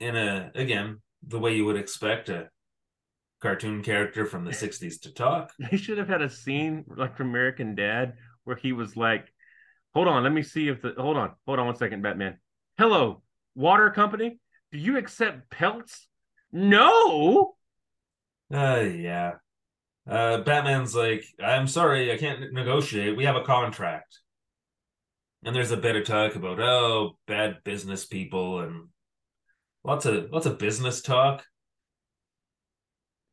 [0.00, 2.48] In a again, the way you would expect a
[3.40, 5.52] cartoon character from the 60s to talk.
[5.70, 9.32] They should have had a scene like from American Dad where he was like,
[9.94, 12.38] "Hold on, let me see if the hold on, hold on one second, Batman.
[12.78, 13.22] Hello,
[13.54, 14.38] water company.
[14.72, 16.08] Do you accept pelts?
[16.52, 17.54] No.
[18.52, 19.34] Uh, yeah.
[20.08, 23.16] Uh, Batman's like, I'm sorry, I can't negotiate.
[23.16, 24.18] We have a contract.
[25.44, 28.88] And there's a bit of talk about oh, bad business people and
[29.84, 31.44] lots of lots of business talk.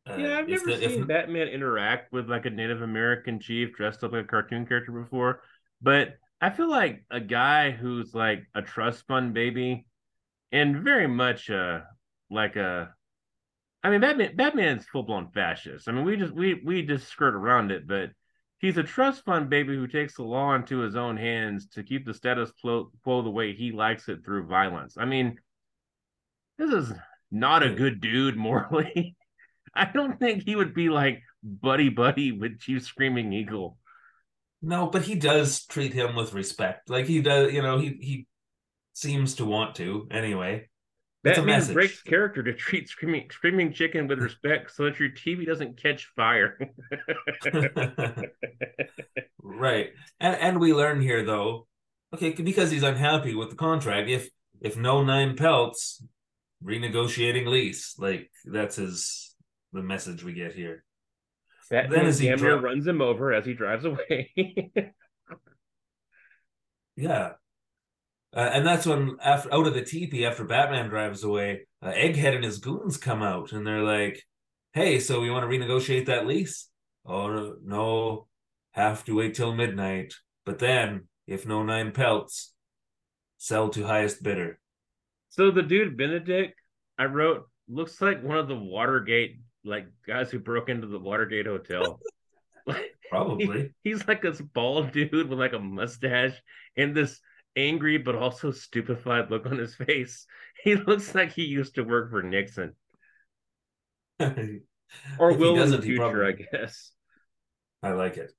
[0.08, 3.74] Uh, Yeah, I've never the- if- seen Batman interact with like a Native American chief
[3.76, 5.42] dressed up like a cartoon character before,
[5.82, 9.86] but I feel like a guy who's like a trust fund baby
[10.52, 11.82] and very much uh
[12.30, 12.94] like a
[13.84, 15.88] I mean Batman Batman's full blown fascist.
[15.88, 18.10] I mean we just we we just skirt around it, but
[18.58, 22.06] he's a trust fund baby who takes the law into his own hands to keep
[22.06, 24.98] the status quo the way he likes it through violence.
[24.98, 25.38] I mean,
[26.58, 26.94] this is
[27.32, 29.16] not a good dude morally.
[29.74, 33.78] I don't think he would be like buddy buddy with Chief Screaming Eagle.
[34.62, 36.90] No, but he does treat him with respect.
[36.90, 38.28] Like he does, you know, he he
[38.94, 40.68] seems to want to anyway.
[41.24, 41.74] It's a message.
[41.74, 46.10] breaks character to treat screaming screaming chicken with respect so that your TV doesn't catch
[46.16, 46.58] fire.
[49.42, 49.90] right.
[50.20, 51.68] And and we learn here though,
[52.14, 54.30] okay, because he's unhappy with the contract, if
[54.62, 56.04] if no nine pelts,
[56.63, 57.95] renegotiating lease.
[57.97, 59.36] Like that's his
[59.74, 60.84] the message we get here.
[61.69, 64.34] Batman as he dri- runs him over as he drives away.
[66.95, 67.32] Yeah.
[68.34, 72.36] Uh, and that's when after out of the teepee after Batman drives away, uh, Egghead
[72.36, 74.24] and his goons come out and they're like,
[74.74, 76.69] "Hey, so we want to renegotiate that lease?"
[77.06, 78.28] Oh no,
[78.71, 80.13] have to wait till midnight.
[80.45, 82.54] But then, if no nine pelts,
[83.38, 84.60] sell to highest bidder.
[85.32, 86.54] So the dude Benedict,
[86.98, 91.48] I wrote, looks like one of the Watergate like guys who broke into the Watergate
[91.48, 92.00] hotel.
[92.67, 93.74] Like, Probably.
[93.84, 96.39] he's like this bald dude with like a mustache
[96.78, 97.20] and this
[97.58, 100.28] angry but also stupefied look on his face.
[100.63, 102.76] He looks like he used to work for Nixon
[104.20, 106.91] or will in the future, probably- I guess.
[107.82, 108.32] I like it.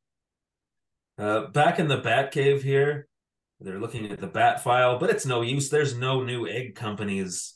[1.18, 3.09] Uh, back in the Batcave here,
[3.62, 5.70] they're looking at the Bat file, but it's no use.
[5.70, 7.55] There's no new egg companies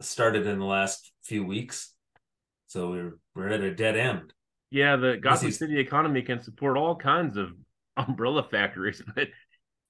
[0.00, 1.94] started in the last few weeks,
[2.68, 4.32] so we're we're at a dead end.
[4.70, 7.50] Yeah, the Gotham City economy can support all kinds of
[7.96, 9.28] umbrella factories, but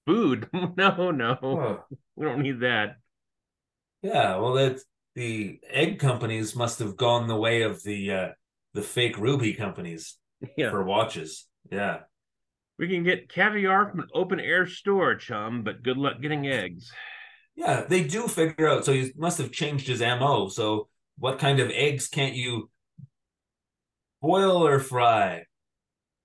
[0.07, 1.85] food, no, no, Oh,
[2.16, 2.99] we don't need that.
[4.03, 4.81] yeah, well, that
[5.14, 8.29] the egg companies must have gone the way of the uh,
[8.75, 10.16] the fake ruby companies
[10.57, 11.46] Yeah, for watches.
[11.70, 12.01] Yeah,
[12.81, 16.90] we can get caviar from an open air store, chum, but good luck getting eggs.
[17.55, 18.87] yeah, they do figure out.
[18.87, 20.49] So he must have changed his mo.
[20.49, 20.88] So
[21.19, 22.71] what kind of eggs can't you
[24.23, 25.45] boil or fry?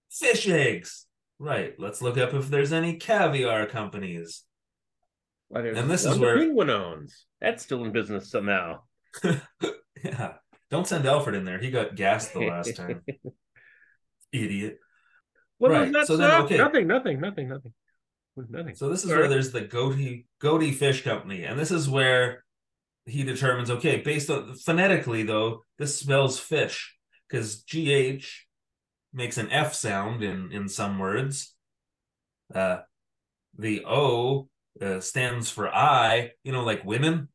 [0.09, 1.05] Fish eggs.
[1.39, 1.73] Right.
[1.77, 4.43] Let's look up if there's any caviar companies.
[5.53, 7.25] And this is where- Penguin owns.
[7.41, 8.79] That's still in business somehow.
[10.03, 10.33] Yeah.
[10.69, 11.57] Don't send Alfred in there.
[11.57, 13.01] He got gassed the last time.
[14.31, 14.77] Idiot.
[15.57, 16.07] What Right, was that?
[16.07, 16.57] so then, okay.
[16.57, 17.73] Nothing, nothing, nothing, nothing.
[18.49, 18.75] Nothing.
[18.75, 19.21] So this is Sorry.
[19.21, 22.43] where there's the Goatee Goatee Fish Company, and this is where
[23.05, 26.95] he determines okay, based on phonetically though, this spells fish
[27.29, 28.25] because GH
[29.13, 31.53] makes an F sound in in some words.
[32.53, 32.79] Uh,
[33.57, 34.49] the O
[34.81, 37.29] uh, stands for I, you know, like women.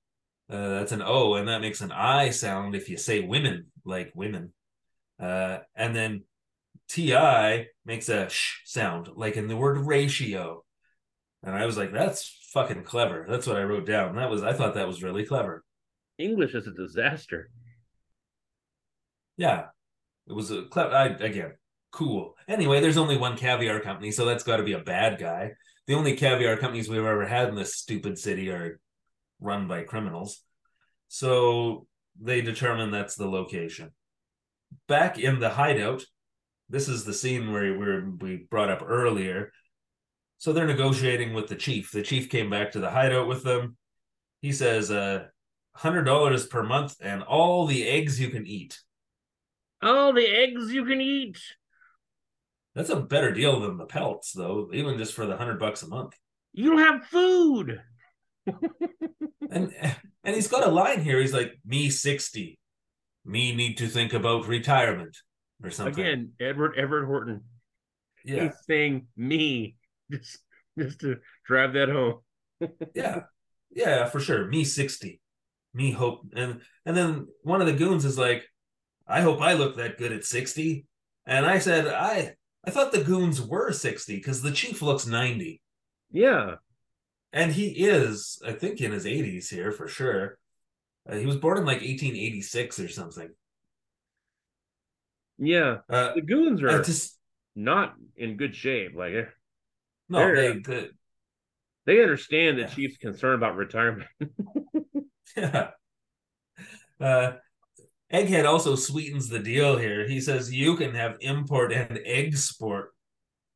[0.50, 4.12] Uh, that's an O, and that makes an I sound if you say women, like
[4.14, 4.52] women.
[5.18, 6.24] Uh, and then
[6.90, 10.64] TI makes a sh sound, like in the word ratio.
[11.42, 13.26] And I was like, that's fucking clever.
[13.28, 14.16] That's what I wrote down.
[14.16, 15.64] That was I thought that was really clever.
[16.18, 17.48] English is a disaster.
[19.36, 19.66] Yeah.
[20.28, 21.52] It was a clever I again,
[21.92, 22.34] cool.
[22.48, 25.52] Anyway, there's only one caviar company, so that's gotta be a bad guy.
[25.86, 28.80] The only caviar companies we've ever had in this stupid city are
[29.40, 30.42] run by criminals.
[31.08, 31.86] So
[32.20, 33.90] they determine that's the location.
[34.88, 36.04] Back in the hideout,
[36.70, 39.52] this is the scene where where we brought up earlier.
[40.38, 41.90] So they're negotiating with the chief.
[41.90, 43.76] The chief came back to the hideout with them.
[44.40, 45.26] He says, uh,
[45.74, 48.80] hundred dollars per month and all the eggs you can eat.
[49.82, 51.38] All the eggs you can eat.
[52.74, 55.88] That's a better deal than the pelts, though, even just for the hundred bucks a
[55.88, 56.14] month.
[56.52, 57.82] You don't have food.
[59.52, 59.74] And
[60.22, 61.20] and he's got a line here.
[61.20, 62.60] He's like, "Me sixty,
[63.24, 65.16] me need to think about retirement
[65.62, 67.42] or something." Again, Edward Everett Horton.
[68.24, 69.76] yeah, He's saying me
[70.10, 70.38] just
[70.78, 72.20] just to drive that home.
[72.94, 73.22] yeah,
[73.70, 74.46] yeah, for sure.
[74.46, 75.20] Me sixty,
[75.74, 78.44] me hope, and and then one of the goons is like,
[79.06, 80.86] I hope I look that good at 60.
[81.26, 82.34] And I said, I
[82.64, 85.60] I thought the goons were 60 because the chief looks 90.
[86.12, 86.56] Yeah.
[87.32, 90.38] And he is, I think, in his 80s here for sure.
[91.08, 93.30] Uh, he was born in like 1886 or something.
[95.40, 95.78] Yeah.
[95.88, 97.10] Uh, The goons are to-
[97.56, 98.92] not in good shape.
[98.94, 99.24] Like eh,
[100.08, 100.90] no, they, the,
[101.86, 102.68] they understand the Yeah.
[102.68, 104.08] chief's concern about retirement.
[105.36, 105.70] Yeah.
[107.00, 107.32] Uh,
[108.12, 110.06] Egghead also sweetens the deal here.
[110.08, 112.90] He says you can have import and export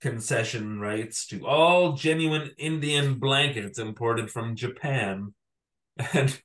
[0.01, 5.35] concession rights to all genuine Indian blankets imported from Japan.
[6.14, 6.41] And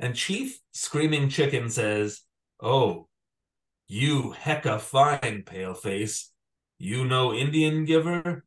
[0.00, 2.22] and Chief Screaming Chicken says,
[2.60, 3.08] "Oh,
[3.92, 6.28] you hecka fine, paleface.
[6.78, 8.42] You know Indian giver?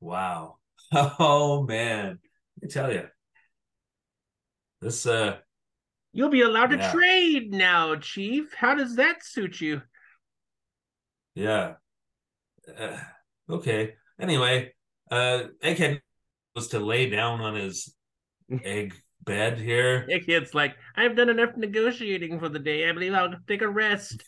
[0.00, 0.58] Wow.
[0.92, 2.18] Oh man.
[2.60, 3.08] Let me tell you.
[4.82, 5.38] This uh
[6.12, 8.52] You'll be allowed to trade now, Chief.
[8.54, 9.80] How does that suit you?
[11.34, 11.76] Yeah.
[12.78, 12.98] Uh,
[13.50, 13.94] okay.
[14.20, 14.74] Anyway,
[15.10, 16.00] uh, Egghead
[16.54, 17.92] was to lay down on his
[18.62, 20.06] egg bed here.
[20.08, 22.88] Egghead's like, I've done enough negotiating for the day.
[22.88, 24.22] I believe I'll take a rest.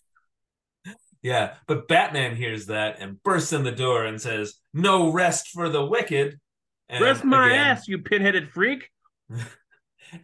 [1.26, 5.68] Yeah, but Batman hears that and bursts in the door and says, "No rest for
[5.68, 6.38] the wicked."
[6.88, 8.90] And Rest my again- ass, you pinheaded freak.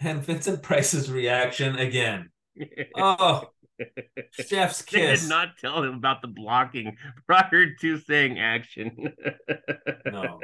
[0.01, 2.31] And Vincent Price's reaction again.
[2.97, 3.49] Oh,
[4.31, 5.23] chef's They kiss.
[5.23, 6.97] did not tell him about the blocking
[7.27, 9.13] prior to saying action.
[10.07, 10.39] No,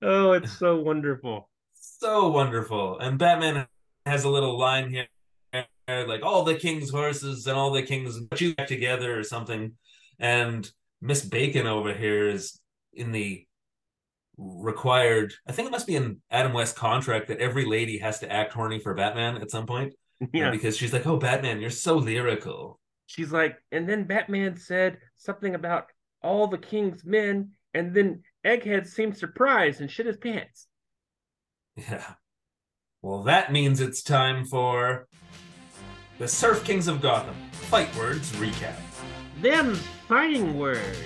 [0.00, 1.50] oh, it's so wonderful.
[1.74, 2.98] so wonderful.
[2.98, 3.66] And Batman
[4.06, 5.06] has a little line here,
[5.88, 9.72] like all the king's horses and all the king's back together or something.
[10.18, 10.70] And
[11.00, 12.60] Miss Bacon over here is
[12.92, 13.46] in the
[14.36, 15.34] required.
[15.46, 18.52] I think it must be an Adam West contract that every lady has to act
[18.52, 19.94] horny for Batman at some point.
[20.32, 20.50] Yeah.
[20.52, 25.54] because she's like, "Oh, Batman, you're so lyrical." She's like, and then Batman said something
[25.54, 25.86] about
[26.22, 30.66] all the king's men, and then Egghead seemed surprised and shit his pants.
[31.76, 32.14] Yeah.
[33.02, 35.08] Well, that means it's time for
[36.18, 37.34] the Surf Kings of Gotham.
[37.52, 38.76] Fight Words recap.
[39.40, 39.74] Them
[40.08, 40.98] fighting words.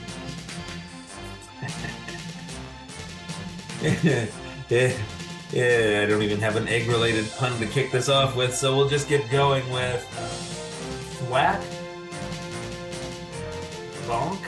[4.71, 4.93] yeah,
[5.51, 8.77] yeah, I don't even have an egg related pun to kick this off with, so
[8.77, 11.61] we'll just get going with uh, Thwack,
[14.07, 14.45] Bonk,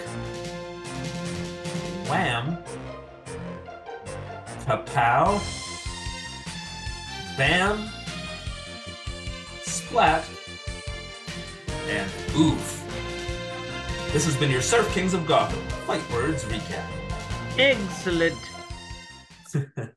[2.09, 2.59] Wham,
[4.67, 5.41] Kapow,
[7.37, 7.89] Bam,
[9.63, 10.25] Splat,
[11.91, 12.77] and Oof.
[14.13, 16.87] This has been your Surf Kings of Gotham Fight Words recap.
[17.59, 18.39] Excellent.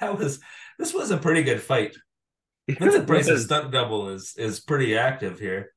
[0.00, 0.40] that was
[0.78, 1.96] this was a pretty good fight.
[2.68, 5.72] Vincent Price's stunt double is is pretty active here.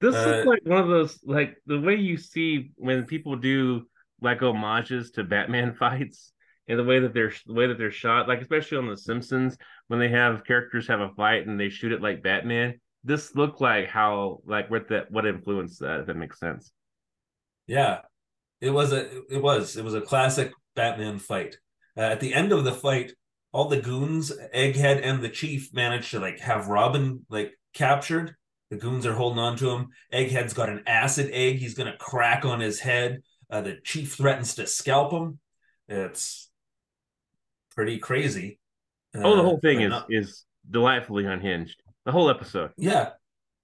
[0.00, 3.86] This Uh, is like one of those like the way you see when people do
[4.20, 6.32] like homages to Batman fights
[6.68, 9.56] and the way that they're the way that they're shot, like especially on The Simpsons
[9.88, 12.80] when they have characters have a fight and they shoot it like Batman.
[13.04, 16.70] This looked like how like what that what influenced that if that makes sense.
[17.66, 18.00] Yeah,
[18.60, 21.56] it was a it was it was a classic Batman fight.
[21.96, 23.12] Uh, at the end of the fight,
[23.52, 28.34] all the goons, Egghead and the Chief, managed to like have Robin like captured.
[28.70, 29.88] The goons are holding on to him.
[30.12, 31.56] Egghead's got an acid egg.
[31.56, 33.22] He's gonna crack on his head.
[33.48, 35.38] Uh, the Chief threatens to scalp him.
[35.88, 36.50] It's
[37.74, 38.58] pretty crazy.
[39.14, 41.82] oh, the Uh, whole thing is not- is delightfully unhinged.
[42.04, 42.72] The whole episode.
[42.76, 43.10] Yeah,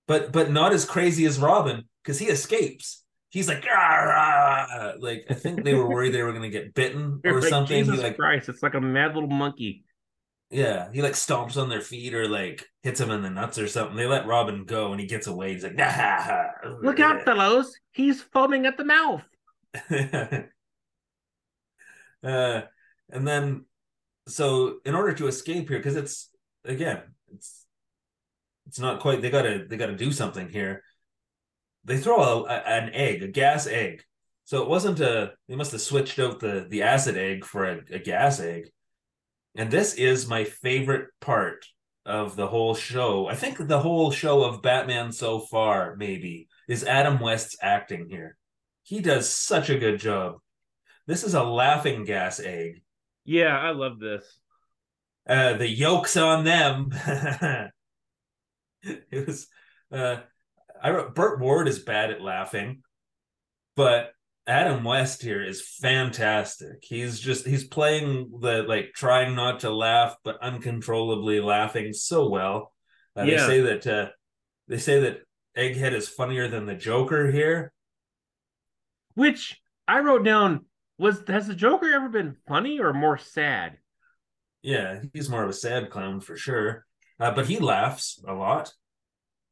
[0.06, 3.02] but but not as crazy as Robin because he escapes.
[3.30, 7.20] He's like, "Rah, rah," like I think they were worried they were gonna get bitten
[7.24, 7.84] or Like, something.
[7.84, 9.84] Jesus he like, Christ, it's like a mad little monkey.
[10.50, 13.66] yeah, he like stomps on their feet or like hits him in the nuts or
[13.68, 13.96] something.
[13.96, 15.52] They let Robin go and he gets away.
[15.54, 16.16] He's like, nah, ha,
[16.62, 16.70] ha.
[16.82, 17.76] Look out, fellows!
[17.90, 19.22] He's foaming at the mouth.
[22.22, 22.62] uh,
[23.10, 23.64] and then
[24.28, 26.30] so in order to escape here, because it's
[26.64, 27.02] again,
[27.34, 27.65] it's
[28.66, 29.22] it's not quite.
[29.22, 30.82] They gotta they gotta do something here.
[31.84, 34.02] They throw a, a- an egg, a gas egg.
[34.44, 35.32] So it wasn't a.
[35.48, 38.70] They must have switched out the the acid egg for a, a gas egg.
[39.56, 41.64] And this is my favorite part
[42.04, 43.26] of the whole show.
[43.26, 48.36] I think the whole show of Batman so far, maybe, is Adam West's acting here.
[48.82, 50.36] He does such a good job.
[51.06, 52.82] This is a laughing gas egg.
[53.24, 54.24] Yeah, I love this.
[55.28, 56.90] Uh, the yolks on them.
[59.10, 59.48] it was.
[59.90, 60.18] Uh,
[60.82, 62.82] I wrote Burt Ward is bad at laughing,
[63.76, 64.12] but
[64.46, 66.82] Adam West here is fantastic.
[66.82, 72.72] He's just he's playing the like trying not to laugh but uncontrollably laughing so well.
[73.16, 73.46] Uh, Yeah.
[73.46, 74.08] They say that uh,
[74.68, 75.20] they say that
[75.56, 77.72] Egghead is funnier than the Joker here.
[79.14, 80.66] Which I wrote down
[80.98, 83.78] was has the Joker ever been funny or more sad?
[84.62, 86.86] Yeah, he's more of a sad clown for sure.
[87.18, 88.72] Uh, but he laughs a lot.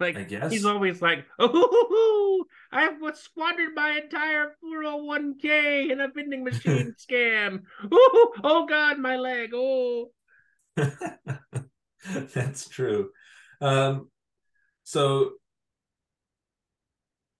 [0.00, 0.50] Like I guess.
[0.50, 7.62] he's always like, "Oh, I've squandered my entire 401k in a vending machine scam.
[7.90, 9.50] Oh, oh God, my leg.
[9.54, 10.10] Oh,
[12.34, 13.10] That's true.
[13.60, 14.10] Um,
[14.82, 15.34] so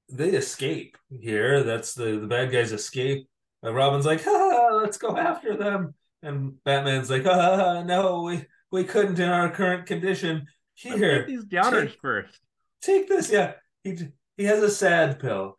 [0.08, 1.64] they escape here.
[1.64, 3.28] That's the the bad guys escape.
[3.64, 8.44] Uh, Robin's like, ah, let's go after them, and Batman's like, ah, no, we
[8.74, 10.46] we couldn't in our current condition.
[10.74, 12.40] Here, these downers take- first.
[12.82, 13.30] take this.
[13.30, 13.52] Yeah,
[13.84, 13.96] he
[14.36, 15.56] he has a sad pill.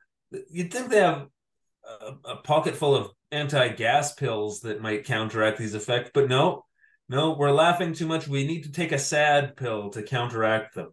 [0.51, 1.27] You'd think they have
[1.85, 6.65] a, a pocket full of anti-gas pills that might counteract these effects, but no,
[7.07, 8.27] no, we're laughing too much.
[8.27, 10.91] We need to take a sad pill to counteract them.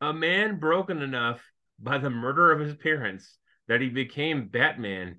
[0.00, 1.40] A man broken enough
[1.78, 3.38] by the murder of his parents
[3.68, 5.18] that he became Batman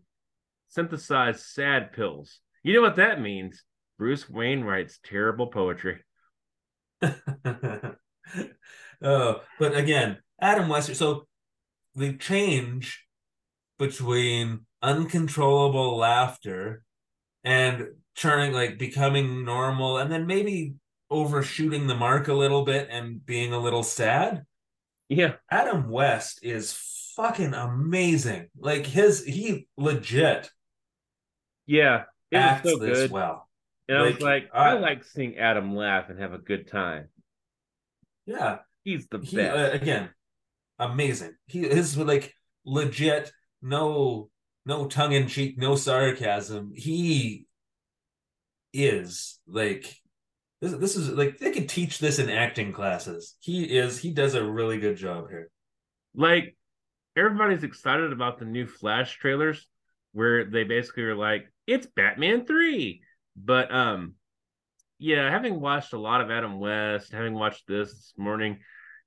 [0.68, 2.42] synthesized sad pills.
[2.64, 3.64] You know what that means?
[3.98, 6.02] Bruce Wayne writes terrible poetry.
[9.02, 10.96] oh, but again, Adam West.
[10.96, 11.28] So
[11.96, 13.06] the change
[13.78, 16.84] between uncontrollable laughter
[17.44, 20.76] and turning like becoming normal, and then maybe
[21.10, 24.46] overshooting the mark a little bit and being a little sad.
[25.10, 26.74] Yeah, Adam West is
[27.16, 28.50] fucking amazing.
[28.58, 30.50] Like his, he legit
[31.66, 33.12] yeah, it was acts so this good.
[33.12, 33.48] well.
[33.88, 37.10] And I was Like, like, I like seeing Adam laugh and have a good time.
[38.26, 39.58] Yeah, He's the he best.
[39.58, 40.10] uh, again
[40.80, 42.34] amazing he is like
[42.66, 43.32] legit
[43.62, 44.30] no
[44.66, 47.46] no tongue-in-cheek no sarcasm he
[48.74, 49.96] is like
[50.62, 54.34] this, this is like they could teach this in acting classes he is he does
[54.34, 55.50] a really good job here
[56.16, 56.58] like
[57.16, 59.68] everybody's excited about the new Flash trailers
[60.14, 63.02] where they basically are like, it's Batman 3.
[63.36, 64.14] But um
[65.00, 68.60] yeah, having watched a lot of Adam West, having watched this this morning,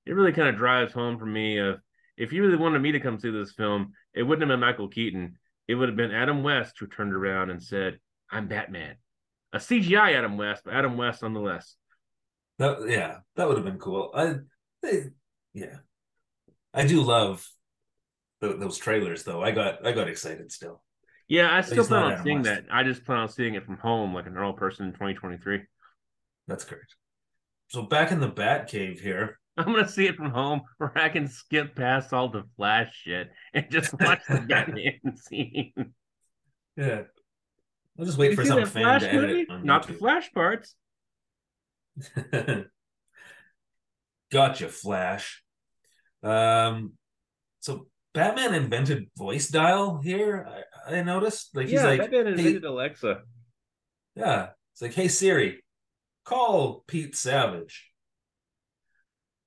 [0.05, 1.81] it really kind of drives home for me of
[2.16, 4.89] if you really wanted me to come see this film, it wouldn't have been Michael
[4.89, 5.39] Keaton.
[5.68, 7.99] It would have been Adam West who turned around and said,
[8.31, 8.97] I'm Batman.
[9.53, 11.77] A CGI Adam West, but Adam West nonetheless.
[12.59, 14.35] that yeah that would have been cool i
[15.53, 15.77] yeah
[16.72, 17.47] i do love
[18.41, 20.83] th- those trailers though i got i got excited still
[21.29, 22.64] Yeah, I still plan on seeing that.
[22.70, 25.62] I just plan on seeing it from home like a normal person in 2023.
[26.47, 26.95] that's correct
[27.68, 31.09] so back in the bat cave here I'm gonna see it from home where I
[31.09, 35.72] can skip past all the flash shit and just watch the Batman scene.
[36.77, 37.03] yeah
[37.99, 39.41] i'll just wait You for some fan flash to edit movie?
[39.49, 40.74] it Not the flash parts.
[44.31, 45.43] gotcha, Flash.
[46.22, 46.93] Um,
[47.61, 47.87] so
[48.17, 50.49] Batman invented voice dial here.
[50.89, 51.55] I, I noticed.
[51.55, 53.21] Like he's yeah, like, Batman hey, invented Alexa.
[54.14, 55.62] yeah, it's like, hey Siri,
[56.25, 57.91] call Pete Savage.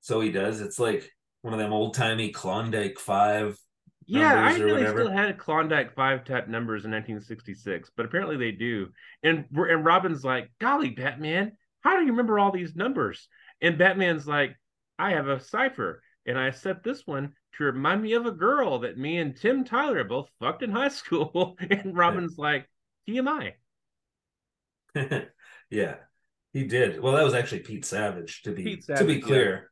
[0.01, 0.61] So he does.
[0.61, 1.11] It's like
[1.41, 3.57] one of them old timey Klondike Five.
[4.05, 7.91] Yeah, I numbers or didn't know they still had Klondike five type numbers in 1966,
[7.97, 8.89] but apparently they do.
[9.23, 13.27] And we're- and Robin's like, "Golly, Batman, how do you remember all these numbers?"
[13.61, 14.55] And Batman's like,
[14.97, 18.79] "I have a cipher, and I set this one to remind me of a girl
[18.79, 22.67] that me and Tim Tyler both fucked in high school." And Robin's like,
[23.07, 23.53] "TMI."
[25.69, 25.95] yeah,
[26.53, 26.99] he did.
[27.01, 29.19] Well, that was actually Pete Savage to be Pete to Savage, be yeah.
[29.21, 29.71] clear.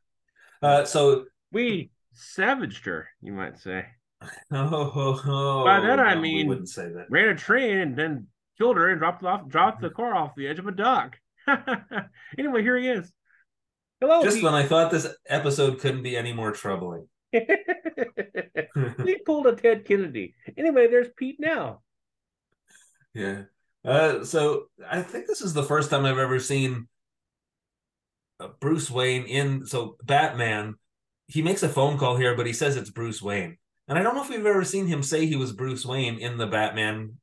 [0.62, 3.86] Uh, so We savaged her, you might say.
[4.22, 7.06] oh, oh, oh, By that I no, we mean- wouldn't say that.
[7.10, 8.26] ran a train and then
[8.58, 11.16] killed her and dropped off dropped the car off the edge of a dock.
[12.36, 13.12] anyway, here he is.
[14.00, 14.22] Hello.
[14.22, 14.44] Just Pete.
[14.44, 17.08] when I thought this episode couldn't be any more troubling.
[17.32, 20.34] he pulled a Ted Kennedy.
[20.56, 21.82] Anyway, there's Pete now.
[23.14, 23.42] yeah.
[23.84, 26.88] Uh, so I think this is the first time I've ever seen
[28.40, 29.66] uh, Bruce Wayne in.
[29.66, 30.74] So Batman,
[31.28, 33.56] he makes a phone call here, but he says it's Bruce Wayne,
[33.86, 36.38] and I don't know if we've ever seen him say he was Bruce Wayne in
[36.38, 37.18] the Batman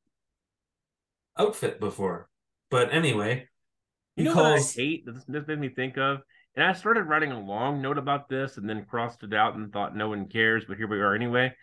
[1.38, 2.30] outfit before.
[2.72, 3.48] But anyway,
[4.16, 4.76] he You know calls.
[4.76, 5.06] what I hate?
[5.06, 6.20] This, this made me think of,
[6.56, 9.72] and I started writing a long note about this, and then crossed it out and
[9.72, 11.54] thought no one cares, but here we are anyway.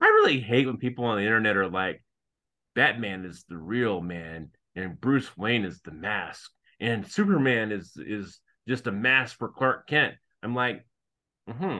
[0.00, 2.02] I really hate when people on the internet are like,
[2.74, 8.40] Batman is the real man, and Bruce Wayne is the mask, and Superman is is
[8.68, 10.14] just a mask for Clark Kent.
[10.42, 10.84] I'm like,
[11.48, 11.78] hmm,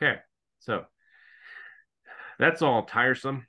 [0.00, 0.20] okay,
[0.60, 0.84] so
[2.38, 3.46] that's all tiresome.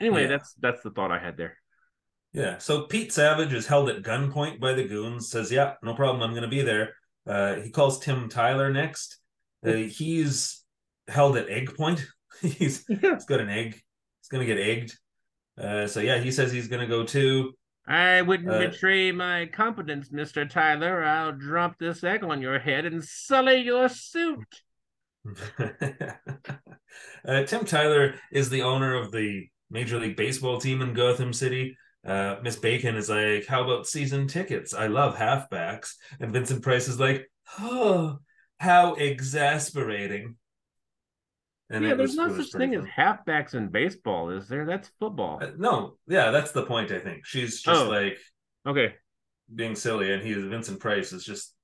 [0.00, 0.28] Anyway, Yeah.
[0.28, 1.56] that's that's the thought I had there.
[2.32, 2.58] Yeah.
[2.58, 5.30] So Pete Savage is held at gunpoint by the goons.
[5.30, 6.22] Says, "Yeah, no problem.
[6.22, 6.94] I'm going to be there."
[7.26, 9.18] Uh, he calls Tim Tyler next.
[9.66, 10.62] Uh, he's
[11.08, 12.04] held at egg point.
[12.42, 13.14] he's, Yeah.
[13.14, 13.72] he's got an egg.
[13.74, 14.96] He's gonna get egged.
[15.60, 17.54] Uh, so yeah, he says he's gonna go too.
[17.88, 20.48] I wouldn't Uh, betray my competence, Mr.
[20.48, 21.04] Tyler.
[21.04, 24.62] I'll drop this egg on your head and sully your suit.
[27.26, 31.76] uh, Tim Tyler is the owner of the Major League Baseball team in Gotham City.
[32.06, 34.72] Uh, Miss Bacon is like, "How about season tickets?
[34.72, 38.18] I love halfbacks." And Vincent Price is like, "Oh,
[38.60, 40.36] how exasperating!"
[41.68, 44.64] And yeah, there's was- no such thing as halfbacks in baseball, is there?
[44.64, 45.40] That's football.
[45.42, 46.92] Uh, no, yeah, that's the point.
[46.92, 47.88] I think she's just Oh.
[47.88, 48.18] like
[48.66, 48.94] Okay.
[49.52, 51.54] being silly, and he's Vincent Price is just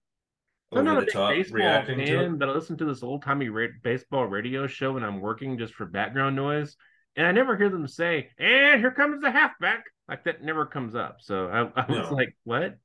[0.73, 2.39] I'm over not a the big top baseball reacting to it.
[2.39, 5.75] but I listen to this old timey ra- baseball radio show when I'm working just
[5.75, 6.77] for background noise,
[7.17, 10.95] and I never hear them say, "And here comes the halfback." Like that never comes
[10.95, 11.17] up.
[11.21, 12.15] So I, I was No.
[12.15, 12.77] like, "What?"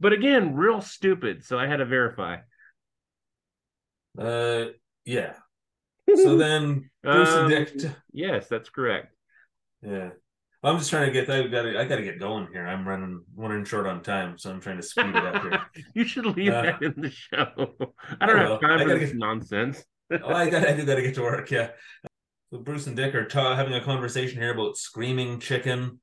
[0.00, 1.44] But again, real stupid.
[1.44, 2.38] So I had to verify.
[4.18, 4.66] Uh,
[5.04, 5.34] yeah.
[6.16, 7.70] So then Bruce Um, Dick.
[8.12, 9.14] yes, that's correct.
[9.82, 10.08] Yeah.
[10.62, 12.66] I'm just trying to get I gotta I gotta get going here.
[12.66, 15.60] I'm running running short on time, so I'm trying to speed it up here.
[15.94, 17.44] you should leave Uh, that in the show.
[18.20, 19.84] I don't well, have time I for gotta this get- nonsense.
[20.10, 21.70] oh, I got I do gotta get to work, yeah.
[22.50, 26.00] So Bruce and Dick are ta- having a conversation here about screaming chicken.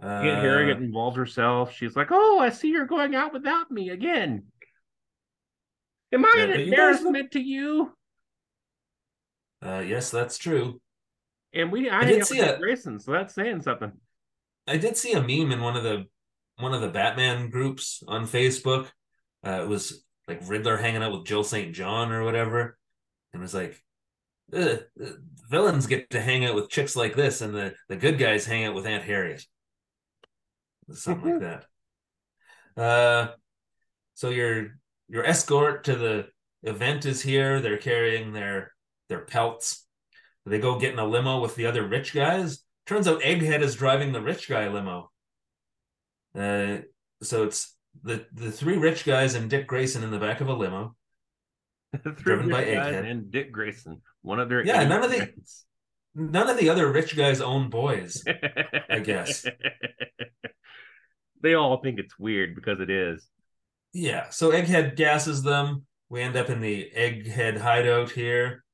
[0.00, 1.72] Uh, Aunt Harriet involves herself.
[1.72, 4.44] She's like, "Oh, I see you're going out without me again.
[6.12, 7.92] Am I Yeah, an but you guys embarrassment to you?"
[9.64, 10.80] uh, yes, that's true.
[11.54, 13.92] And we, I, I did see a- Grayson, so that's saying something.
[14.68, 16.04] I did see a meme in one of the
[16.58, 18.88] one of the Batman groups on Facebook.
[19.44, 21.74] Uh, it was like Riddler hanging out with Jill St.
[21.74, 22.76] John or whatever,
[23.32, 23.82] and it was like,
[24.52, 25.06] "Ugh, uh,
[25.48, 28.64] villains get to hang out with chicks like this, and the the good guys hang
[28.64, 29.44] out with Aunt Harriet.
[30.92, 31.40] Something like
[32.76, 32.80] that.
[32.80, 33.32] Uh,
[34.14, 34.78] so your
[35.08, 36.26] your escort to the
[36.62, 37.60] event is here.
[37.60, 38.72] They're carrying their
[39.08, 39.86] their pelts.
[40.44, 42.62] They go get in a limo with the other rich guys.
[42.86, 45.10] Turns out Egghead is driving the rich guy limo.
[46.36, 46.78] Uh,
[47.22, 50.54] so it's the the three rich guys and Dick Grayson in the back of a
[50.54, 50.94] limo.
[52.02, 53.10] Three Driven by Egghead.
[53.10, 55.64] and Dick Grayson, one of their Yeah, none of the- friends.
[56.18, 58.24] None of the other rich guys own boys.
[58.88, 59.44] I guess.
[61.42, 63.28] they all think it's weird because it is.
[63.92, 65.84] Yeah, so Egghead gasses them.
[66.08, 68.64] We end up in the Egghead hideout here.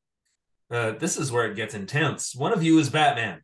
[0.71, 2.35] Uh, this is where it gets intense.
[2.35, 3.43] One of you is Batman.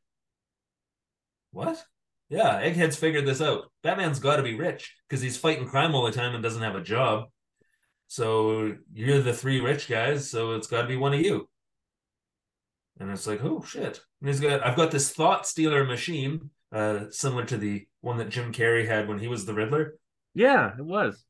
[1.50, 1.82] What?
[2.28, 3.64] Yeah, Egghead's figured this out.
[3.82, 6.76] Batman's got to be rich because he's fighting crime all the time and doesn't have
[6.76, 7.24] a job.
[8.08, 11.48] So you're the three rich guys, so it's got to be one of you.
[12.98, 14.00] And it's like, oh shit!
[14.20, 18.30] And he's got, I've got this thought stealer machine, uh, similar to the one that
[18.30, 19.94] Jim Carrey had when he was the Riddler.
[20.34, 21.22] Yeah, it was.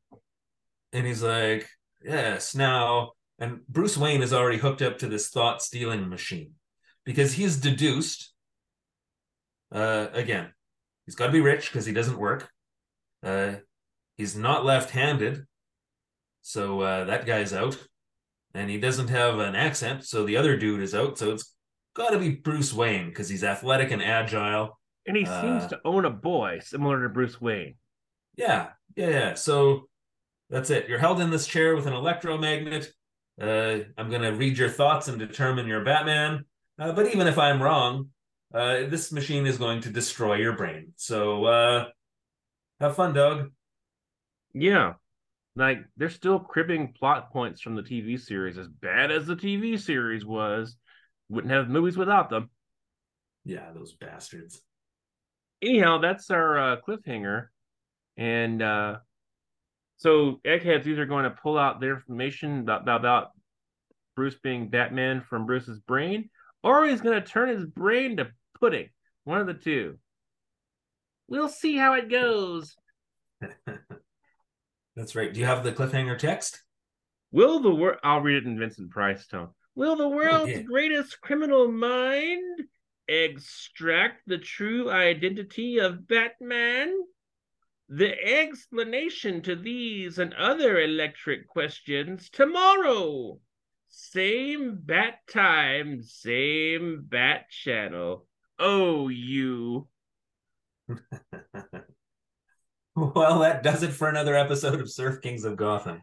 [0.93, 1.69] And he's like,
[2.03, 3.13] yes, now.
[3.41, 6.55] And Bruce Wayne is already hooked up to this thought stealing machine
[7.05, 8.33] because he's deduced.
[9.71, 10.53] Uh, again,
[11.07, 12.51] he's got to be rich because he doesn't work.
[13.23, 13.55] Uh,
[14.17, 15.47] he's not left handed.
[16.49, 17.77] So uh, that guy's out.
[18.55, 20.07] And he doesn't have an accent.
[20.07, 21.19] So the other dude is out.
[21.19, 21.55] So it's
[21.95, 24.79] got to be Bruce Wayne because he's athletic and agile.
[25.07, 27.75] And he Uh, seems to own a boy similar to Bruce Wayne.
[28.37, 29.35] Yeah, yeah, yeah.
[29.35, 29.91] So
[30.49, 30.89] that's it.
[30.89, 32.91] You're held in this chair with an electromagnet.
[33.39, 36.47] Uh, I'm going to read your thoughts and determine your Batman.
[36.79, 38.09] Uh, but even if I'm wrong,
[38.55, 40.95] uh, this machine is going to destroy your brain.
[40.97, 41.89] So uh,
[42.81, 43.51] have fun, dog.
[44.55, 44.95] Yeah.
[45.59, 48.57] Like they're still cribbing plot points from the TV series.
[48.59, 50.77] As bad as the TV series was,
[51.29, 52.49] wouldn't have movies without them.
[53.45, 54.63] Yeah, those bastards.
[55.61, 57.47] Anyhow, that's our uh, cliffhanger.
[58.17, 58.99] And uh,
[59.97, 63.31] so Egghead's either going to pull out their information about, about
[64.15, 66.31] Bruce being Batman from Bruce's brain,
[66.63, 68.29] or he's going to turn his brain to
[68.61, 68.91] pudding.
[69.25, 69.99] One of the two.
[71.27, 72.77] We'll see how it goes.
[74.99, 75.33] That's right.
[75.33, 76.61] Do you have the cliffhanger text?
[77.31, 78.01] Will the world?
[78.03, 79.51] I'll read it in Vincent Price tone.
[79.77, 82.65] Will the world's greatest criminal mind
[83.07, 86.93] extract the true identity of Batman?
[87.89, 93.39] The explanation to these and other electric questions tomorrow.
[93.89, 98.27] Same bat time, same bat channel.
[98.59, 99.87] Oh, you.
[103.15, 106.03] Well, that does it for another episode of Surf Kings of Gotham.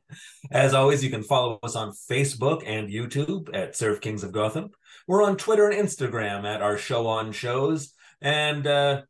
[0.52, 4.70] As always, you can follow us on Facebook and YouTube at Surf Kings of Gotham.
[5.08, 7.94] We're on Twitter and Instagram at our show on shows.
[8.22, 9.02] And uh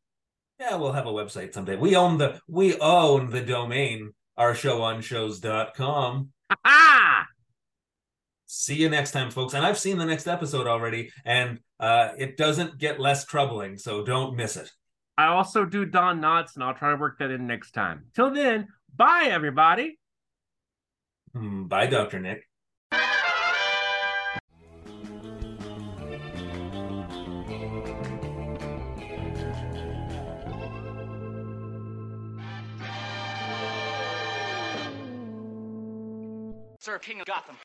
[0.59, 1.75] yeah, we'll have a website someday.
[1.75, 6.29] We own the we own the domain our show on shows.com.
[8.47, 9.53] See you next time, folks.
[9.53, 14.03] And I've seen the next episode already, and uh, it doesn't get less troubling, so
[14.03, 14.71] don't miss it.
[15.17, 18.05] I also do Don Knotts, and I'll try to work that in next time.
[18.15, 19.97] Till then, bye, everybody.
[21.33, 22.19] Hmm, Bye, Dr.
[22.19, 22.47] Nick.
[36.79, 37.55] Sir King of Gotham.